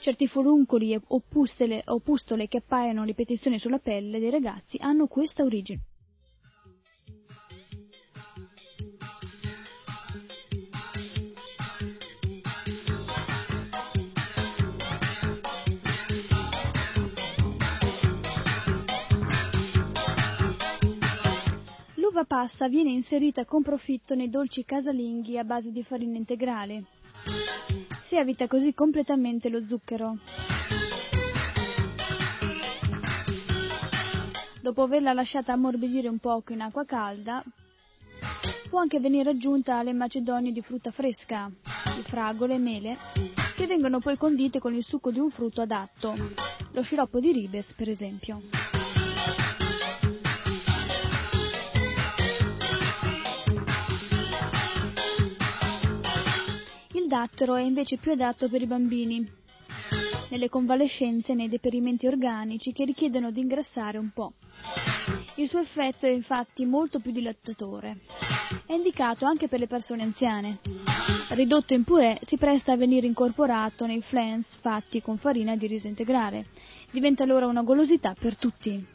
[0.00, 5.91] Certi foruncoli o pustole, che appaiono a ripetizione sulla pelle dei ragazzi hanno questa origine.
[22.12, 26.84] L'uva passa viene inserita con profitto nei dolci casalinghi a base di farina integrale.
[28.02, 30.18] Si evita così completamente lo zucchero.
[34.60, 37.42] Dopo averla lasciata ammorbidire un poco in acqua calda,
[38.68, 41.50] può anche venire aggiunta alle macedonie di frutta fresca,
[41.96, 42.96] di fragole e mele,
[43.56, 46.14] che vengono poi condite con il succo di un frutto adatto,
[46.72, 48.71] lo sciroppo di ribes per esempio.
[57.12, 59.30] Dattero è invece più adatto per i bambini,
[60.30, 64.32] nelle convalescenze e nei deperimenti organici che richiedono di ingrassare un po'.
[65.34, 67.98] Il suo effetto è infatti molto più dilattatore.
[68.64, 70.60] È indicato anche per le persone anziane.
[71.32, 75.88] Ridotto in purè si presta a venire incorporato nei flans fatti con farina di riso
[75.88, 76.46] integrale.
[76.90, 78.86] Diventa allora una golosità per tutti.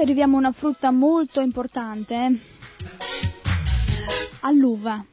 [0.00, 2.40] Arriviamo a una frutta molto importante,
[4.40, 5.04] all'uva.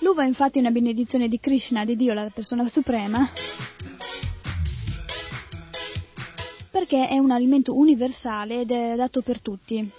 [0.00, 3.30] L'uva è infatti una benedizione di Krishna, di Dio, la persona suprema,
[6.70, 9.90] perché è un alimento universale ed è adatto per tutti.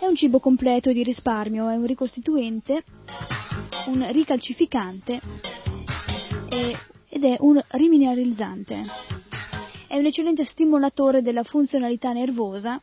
[0.00, 2.82] È un cibo completo e di risparmio, è un ricostituente,
[3.88, 5.20] un ricalcificante
[6.48, 8.82] ed è un rimineralizzante.
[9.86, 12.82] È un eccellente stimolatore della funzionalità nervosa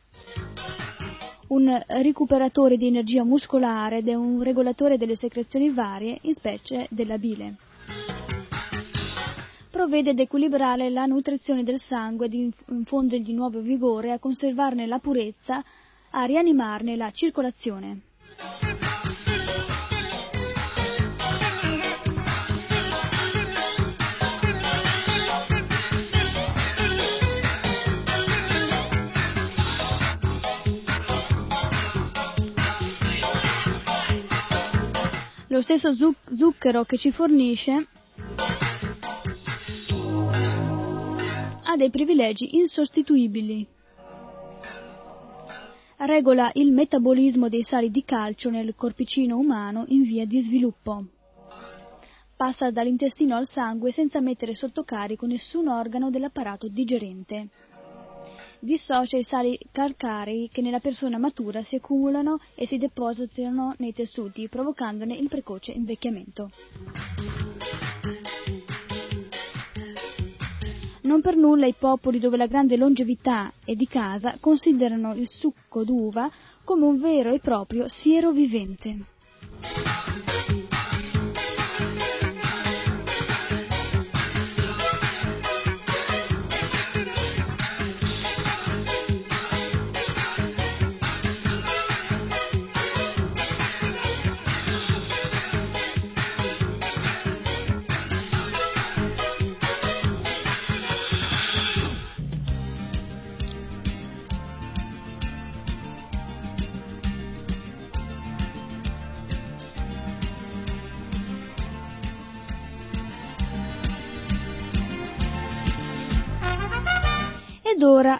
[1.50, 7.18] un recuperatore di energia muscolare ed è un regolatore delle secrezioni varie, in specie della
[7.18, 7.56] bile.
[9.70, 15.62] Provvede ad equilibrare la nutrizione del sangue, ad infondergli nuovo vigore, a conservarne la purezza,
[16.10, 18.00] a rianimarne la circolazione.
[35.60, 37.86] Lo stesso zucchero che ci fornisce
[41.62, 43.66] ha dei privilegi insostituibili.
[45.98, 51.04] Regola il metabolismo dei sali di calcio nel corpicino umano in via di sviluppo.
[52.34, 57.50] Passa dall'intestino al sangue senza mettere sotto carico nessun organo dell'apparato digerente
[58.60, 64.48] dissocia i sali calcarei che nella persona matura si accumulano e si depositano nei tessuti,
[64.48, 66.50] provocandone il precoce invecchiamento.
[71.02, 75.82] Non per nulla i popoli dove la grande longevità è di casa considerano il succo
[75.82, 76.30] d'uva
[76.62, 79.06] come un vero e proprio siero vivente.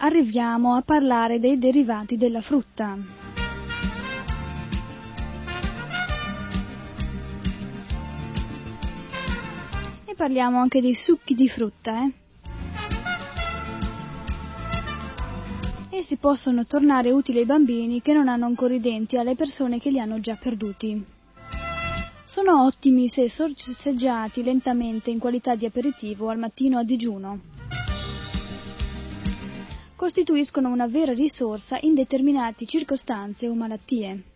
[0.03, 2.97] Arriviamo a parlare dei derivati della frutta.
[10.05, 12.11] E parliamo anche dei succhi di frutta, eh?
[15.91, 19.91] Essi possono tornare utili ai bambini che non hanno ancora i denti alle persone che
[19.91, 21.05] li hanno già perduti.
[22.25, 27.50] Sono ottimi se sorseggiati lentamente in qualità di aperitivo al mattino a digiuno.
[30.01, 34.30] Costituiscono una vera risorsa in determinate circostanze o malattie.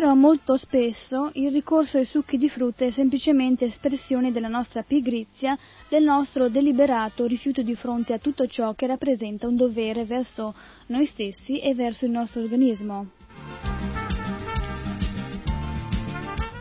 [0.00, 5.58] Però molto spesso il ricorso ai succhi di frutta è semplicemente espressione della nostra pigrizia,
[5.90, 10.54] del nostro deliberato rifiuto di fronte a tutto ciò che rappresenta un dovere verso
[10.86, 13.10] noi stessi e verso il nostro organismo.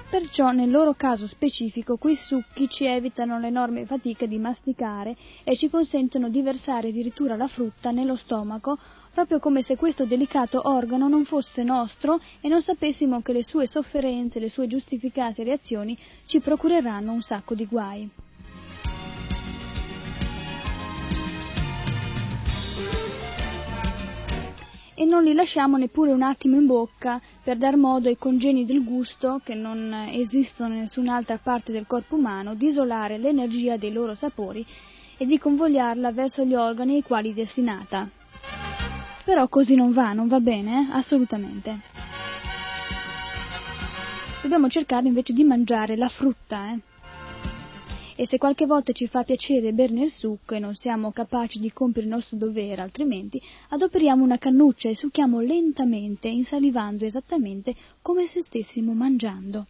[0.09, 5.15] Perciò nel loro caso specifico quei succhi ci evitano l'enorme fatica di masticare
[5.45, 8.77] e ci consentono di versare addirittura la frutta nello stomaco
[9.19, 13.67] proprio come se questo delicato organo non fosse nostro e non sapessimo che le sue
[13.67, 18.09] sofferenze, le sue giustificate reazioni ci procureranno un sacco di guai.
[24.95, 28.83] e non li lasciamo neppure un attimo in bocca per dar modo ai congeni del
[28.83, 34.13] gusto, che non esistono in nessun'altra parte del corpo umano, di isolare l'energia dei loro
[34.13, 34.65] sapori
[35.17, 38.18] e di convogliarla verso gli organi ai quali è destinata.
[39.29, 40.87] Però così non va, non va bene, eh?
[40.89, 41.81] assolutamente.
[44.41, 46.79] Dobbiamo cercare invece di mangiare la frutta, eh?
[48.15, 51.71] E se qualche volta ci fa piacere berne il succo e non siamo capaci di
[51.71, 58.41] compiere il nostro dovere altrimenti, adoperiamo una cannuccia e succhiamo lentamente, insalivando esattamente come se
[58.41, 59.67] stessimo mangiando.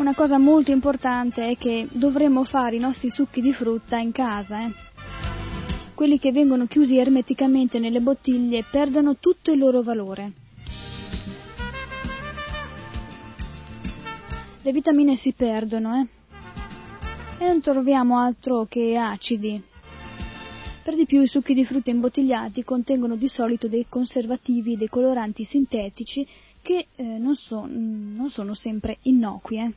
[0.00, 4.64] Una cosa molto importante è che dovremmo fare i nostri succhi di frutta in casa.
[4.64, 4.72] Eh?
[5.92, 10.32] Quelli che vengono chiusi ermeticamente nelle bottiglie perdono tutto il loro valore.
[14.62, 17.44] Le vitamine si perdono, eh?
[17.44, 19.62] E non troviamo altro che acidi.
[20.82, 25.44] Per di più i succhi di frutta imbottigliati contengono di solito dei conservativi, dei coloranti
[25.44, 26.26] sintetici
[26.62, 29.58] che eh, non, so, non, sono sempre innocui.
[29.58, 29.74] Eh?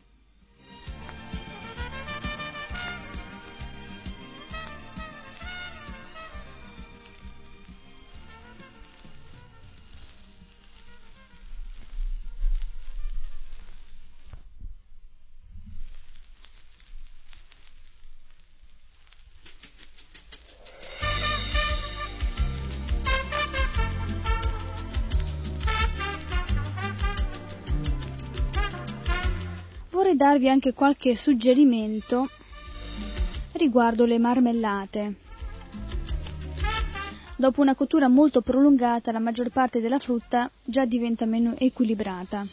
[30.24, 32.30] Darvi anche qualche suggerimento
[33.56, 35.16] riguardo le marmellate.
[37.36, 42.46] Dopo una cottura molto prolungata la maggior parte della frutta già diventa meno equilibrata.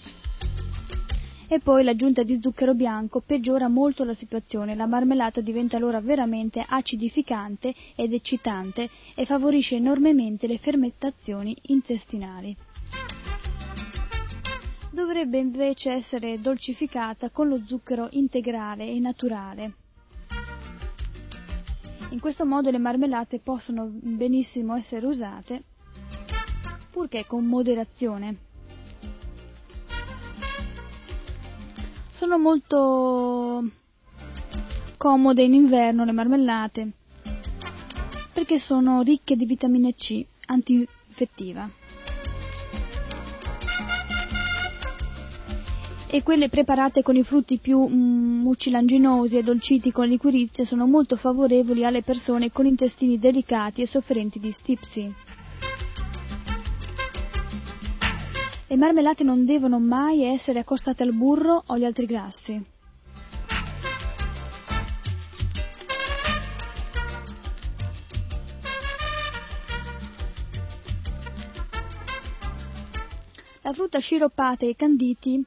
[1.47, 6.65] E poi l'aggiunta di zucchero bianco peggiora molto la situazione, la marmellata diventa allora veramente
[6.67, 12.57] acidificante ed eccitante e favorisce enormemente le fermentazioni intestinali
[14.91, 19.75] dovrebbe invece essere dolcificata con lo zucchero integrale e naturale.
[22.11, 25.63] In questo modo le marmellate possono benissimo essere usate,
[26.91, 28.37] purché con moderazione.
[32.17, 33.65] Sono molto
[34.97, 36.93] comode in inverno le marmellate
[38.33, 41.80] perché sono ricche di vitamina C antinfettiva.
[46.13, 48.45] E quelle preparate con i frutti più mm,
[49.31, 54.51] e dolciti con liquirizia sono molto favorevoli alle persone con intestini delicati e sofferenti di
[54.51, 55.15] stipsi.
[58.67, 62.61] Le marmellate non devono mai essere accostate al burro o agli altri grassi.
[73.63, 75.41] La frutta sciroppata e i canditi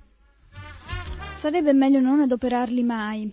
[1.44, 3.30] sarebbe meglio non adoperarli mai.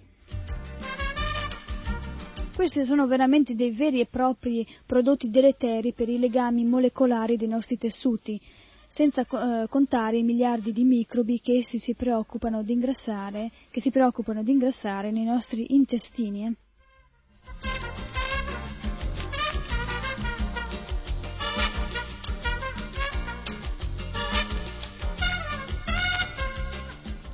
[2.57, 7.79] Questi sono veramente dei veri e propri prodotti deleteri per i legami molecolari dei nostri
[7.79, 8.41] tessuti,
[8.89, 13.93] senza eh, contare i miliardi di microbi che essi si preoccupano di ingrassare, che si
[13.93, 16.53] preoccupano di ingrassare nei nostri intestini.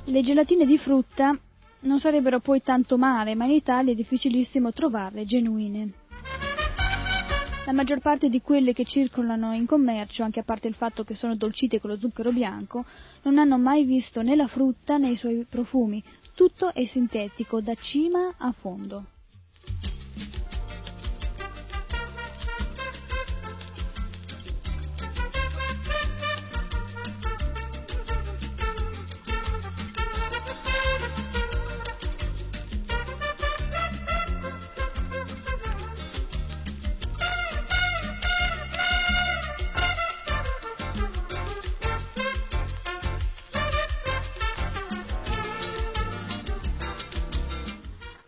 [0.09, 1.37] Le gelatine di frutta
[1.81, 5.91] non sarebbero poi tanto male, ma in Italia è difficilissimo trovarle genuine.
[7.65, 11.13] La maggior parte di quelle che circolano in commercio, anche a parte il fatto che
[11.13, 12.85] sono dolcite con lo zucchero bianco,
[13.23, 16.01] non hanno mai visto né la frutta né i suoi profumi.
[16.33, 19.07] Tutto è sintetico, da cima a fondo.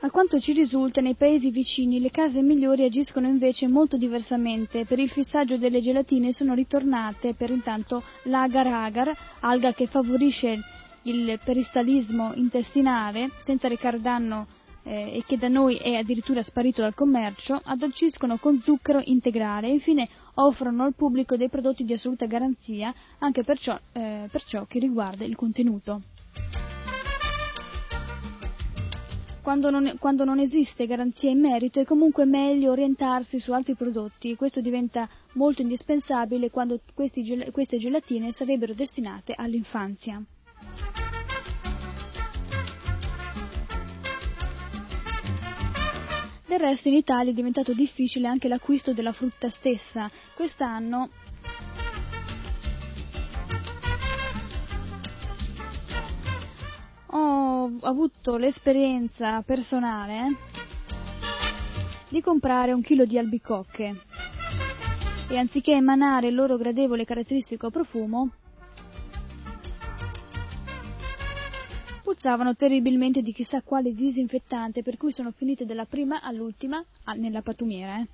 [0.07, 4.85] Quanto ci risulta, nei paesi vicini le case migliori agiscono invece molto diversamente.
[4.85, 10.57] Per il fissaggio delle gelatine sono ritornate per intanto l'agar-agar, alga che favorisce
[11.03, 14.47] il peristallismo intestinale senza recare danno
[14.83, 19.73] eh, e che da noi è addirittura sparito dal commercio, addolciscono con zucchero integrale e
[19.73, 24.65] infine offrono al pubblico dei prodotti di assoluta garanzia anche per ciò, eh, per ciò
[24.65, 26.01] che riguarda il contenuto.
[29.49, 34.35] Quando non, quando non, esiste garanzia in merito è comunque meglio orientarsi su altri prodotti.
[34.35, 40.23] Questo diventa molto indispensabile quando questi, queste gelatine sarebbero destinate all'infanzia.
[46.45, 50.11] Del resto in Italia è diventato difficile anche l'acquisto della frutta stessa.
[50.35, 51.09] Quest'anno
[57.11, 60.35] ho avuto l'esperienza personale
[62.09, 64.01] di comprare un chilo di albicocche
[65.29, 68.31] e anziché emanare il loro gradevole caratteristico profumo,
[72.01, 76.83] puzzavano terribilmente di chissà quale disinfettante, per cui sono finite dalla prima all'ultima
[77.15, 77.99] nella pattumiera.
[77.99, 78.07] Eh.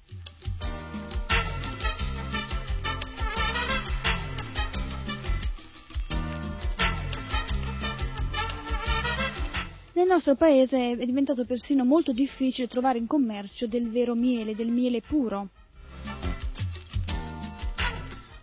[9.96, 14.68] Nel nostro paese è diventato persino molto difficile trovare in commercio del vero miele, del
[14.68, 15.48] miele puro.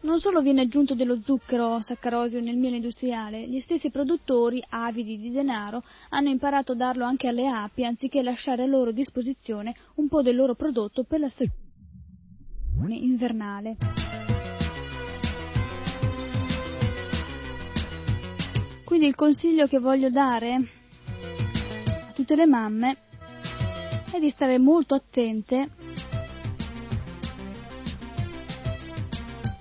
[0.01, 5.31] Non solo viene aggiunto dello zucchero saccarosio nel miele industriale, gli stessi produttori, avidi di
[5.31, 10.23] denaro, hanno imparato a darlo anche alle api anziché lasciare a loro disposizione un po'
[10.23, 13.77] del loro prodotto per la stagione invernale.
[18.87, 20.81] Quindi il consiglio che voglio dare
[22.23, 22.97] tutte le mamme
[24.13, 25.71] è di stare molto attente,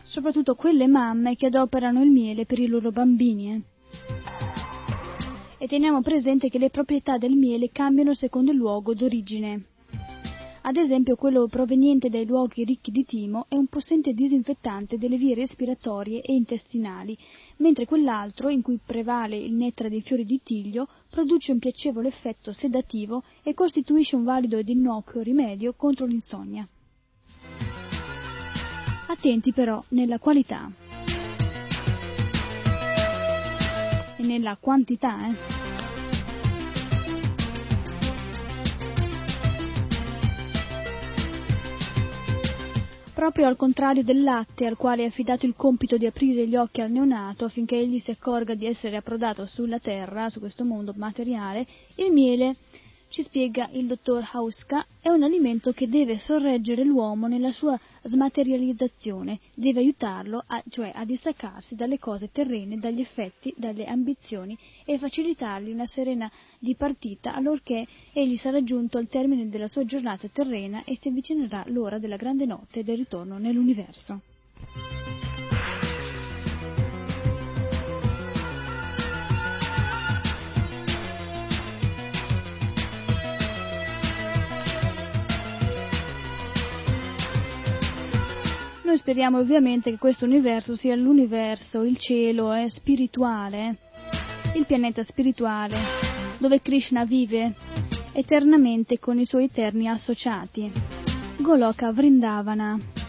[0.03, 3.55] soprattutto quelle mamme che adoperano il miele per i loro bambini.
[3.55, 3.61] Eh.
[5.57, 9.70] E teniamo presente che le proprietà del miele cambiano secondo il luogo d'origine.
[10.63, 15.33] Ad esempio quello proveniente dai luoghi ricchi di timo è un possente disinfettante delle vie
[15.33, 17.17] respiratorie e intestinali,
[17.57, 22.53] mentre quell'altro, in cui prevale il nettare dei fiori di tiglio, produce un piacevole effetto
[22.53, 26.67] sedativo e costituisce un valido ed innocuo rimedio contro l'insonnia.
[29.07, 30.71] Attenti però nella qualità
[34.15, 35.60] e nella quantità, eh.
[43.21, 46.81] Proprio al contrario del latte, al quale è affidato il compito di aprire gli occhi
[46.81, 51.67] al neonato affinché egli si accorga di essere approdato sulla terra, su questo mondo materiale,
[51.97, 52.55] il miele
[53.11, 59.39] ci spiega il dottor Hauska, è un alimento che deve sorreggere l'uomo nella sua smaterializzazione,
[59.53, 65.71] deve aiutarlo a, cioè a distaccarsi dalle cose terrene, dagli effetti, dalle ambizioni e facilitargli
[65.71, 71.09] una serena dipartita allorché egli sarà giunto al termine della sua giornata terrena e si
[71.09, 74.21] avvicinerà l'ora della grande notte e del ritorno nell'universo.
[88.91, 93.77] Noi speriamo ovviamente che questo universo sia l'universo, il cielo è spirituale,
[94.55, 95.77] il pianeta spirituale,
[96.39, 97.53] dove Krishna vive
[98.11, 100.69] eternamente con i suoi eterni associati.
[101.39, 103.00] Goloka Vrindavana.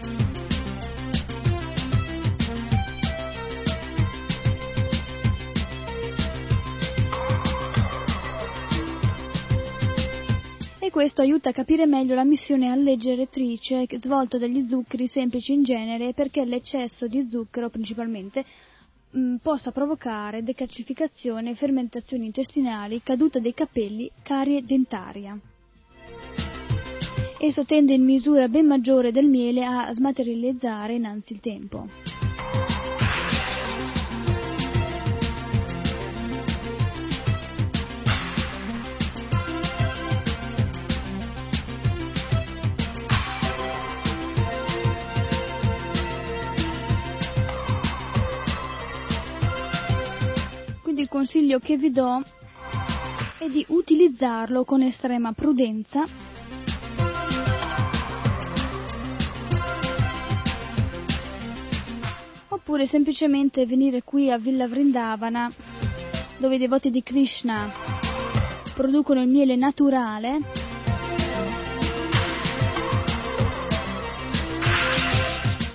[10.90, 16.44] Questo aiuta a capire meglio la missione alleggeretrice svolta dagli zuccheri semplici in genere perché
[16.44, 18.44] l'eccesso di zucchero principalmente
[19.16, 25.38] mm, possa provocare decalcificazione, fermentazioni intestinali, caduta dei capelli, carie dentaria.
[27.38, 32.31] Esso tende in misura ben maggiore del miele a smaterializzare innanzi il tempo.
[51.22, 52.20] Consiglio che vi do
[53.38, 56.04] è di utilizzarlo con estrema prudenza
[62.48, 65.48] oppure semplicemente venire qui a Villa Vrindavana
[66.38, 67.70] dove i devoti di Krishna
[68.74, 70.38] producono il miele naturale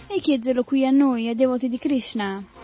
[0.07, 2.56] e chiederlo qui a noi, ai devoti di Krishna.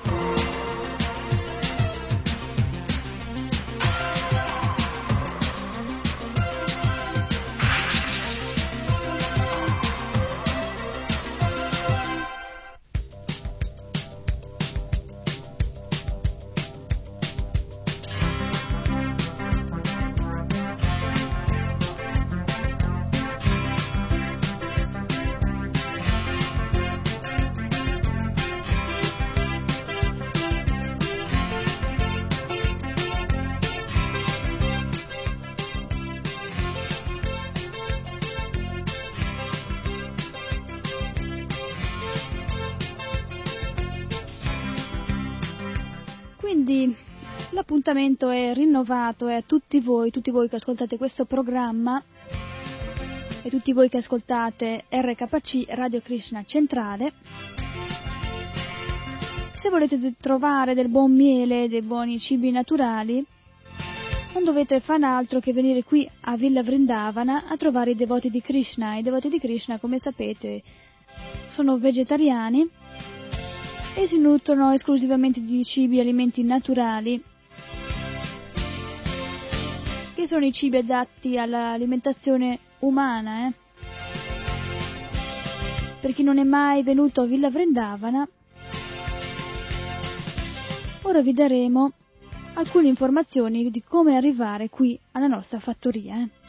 [47.93, 52.01] L'appuntamento è rinnovato e a tutti voi, tutti voi che ascoltate questo programma
[53.43, 57.13] e tutti voi che ascoltate RKC Radio Krishna Centrale.
[59.53, 63.23] Se volete trovare del buon miele, dei buoni cibi naturali,
[64.33, 68.41] non dovete fare altro che venire qui a Villa Vrindavana a trovare i devoti di
[68.41, 68.95] Krishna.
[68.95, 70.63] I devoti di Krishna, come sapete,
[71.51, 72.67] sono vegetariani
[73.95, 77.23] e si nutrono esclusivamente di cibi e alimenti naturali,
[80.23, 83.47] che sono i cibi adatti all'alimentazione umana.
[83.47, 83.53] Eh?
[85.99, 88.25] Per chi non è mai venuto a Villa Vrindavana,
[91.01, 91.91] ora vi daremo
[92.53, 96.15] alcune informazioni di come arrivare qui alla nostra fattoria.
[96.15, 96.42] Eh?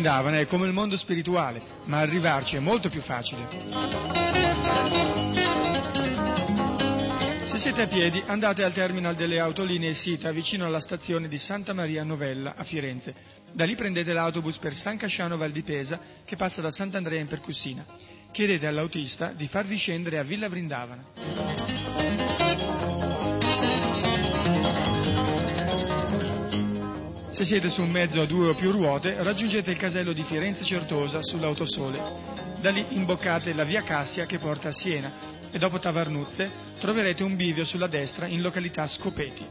[0.00, 3.46] Vrindavana è come il mondo spirituale, ma arrivarci è molto più facile.
[7.44, 11.74] Se siete a piedi andate al terminal delle autolinee Sita vicino alla stazione di Santa
[11.74, 13.14] Maria Novella a Firenze.
[13.52, 17.26] Da lì prendete l'autobus per San Casciano Val di Pesa che passa da Sant'Andrea in
[17.26, 17.84] Percussina.
[18.32, 22.29] Chiedete all'autista di farvi scendere a Villa Vrindavana.
[27.40, 30.62] Se siete su un mezzo a due o più ruote, raggiungete il casello di Firenze
[30.62, 31.98] Certosa sull'autosole.
[32.60, 35.10] Da lì imboccate la via Cassia che porta a Siena
[35.50, 39.46] e dopo Tavarnuzze troverete un bivio sulla destra in località Scopeti.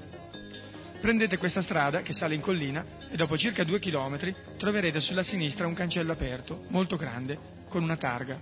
[1.02, 5.66] Prendete questa strada che sale in collina e dopo circa due chilometri troverete sulla sinistra
[5.66, 7.40] un cancello aperto, molto grande,
[7.70, 8.40] con una targa.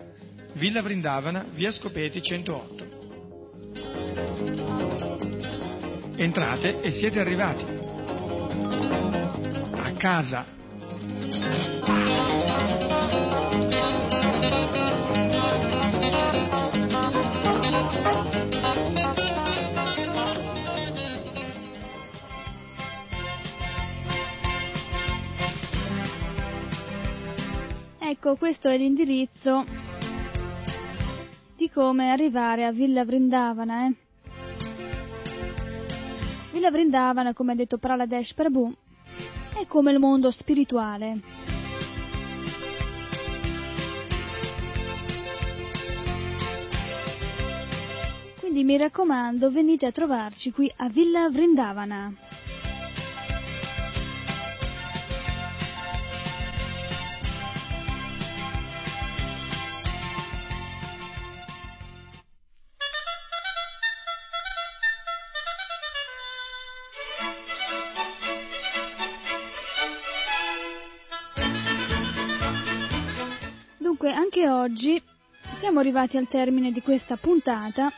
[0.55, 2.87] Villa Vrindavana, via Scopeti 108.
[6.17, 7.87] Entrate e siete arrivati
[9.97, 10.45] casa.
[27.99, 29.65] Ecco, questo è l'indirizzo
[31.55, 33.87] di come arrivare a Villa Vrindavana.
[33.87, 33.93] Eh?
[36.51, 38.73] Villa Vrindavana, come ha detto Praladesh Prabhu,
[39.59, 41.19] è come il mondo spirituale.
[48.39, 52.13] Quindi mi raccomando, venite a trovarci qui a Villa Vrindavana.
[74.07, 75.01] dunque anche oggi
[75.59, 77.91] siamo arrivati al termine di questa puntata.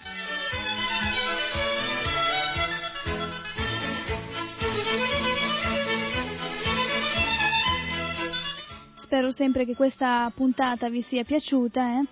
[8.96, 12.06] Spero sempre che questa puntata vi sia piaciuta, eh?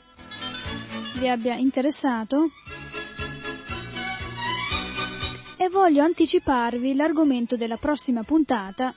[1.19, 2.49] vi abbia interessato.
[5.57, 8.93] E voglio anticiparvi l'argomento della prossima puntata.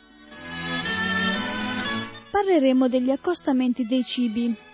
[2.30, 4.68] Parleremo degli accostamenti dei cibi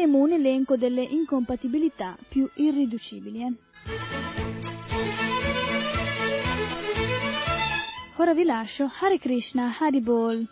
[0.00, 3.42] faremo un elenco delle incompatibilità più irriducibili.
[3.42, 3.52] Eh?
[8.16, 10.48] Ora vi lascio Hare Krishna Hari Bol.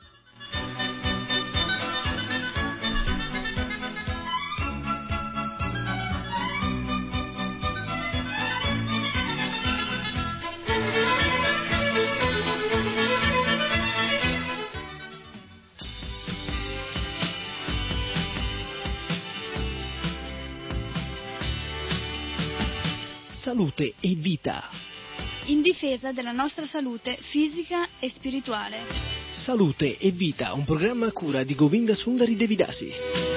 [23.49, 24.69] Salute e vita.
[25.47, 28.81] In difesa della nostra salute fisica e spirituale.
[29.31, 33.28] Salute e vita, un programma a cura di Govinda Sundari Devidasi.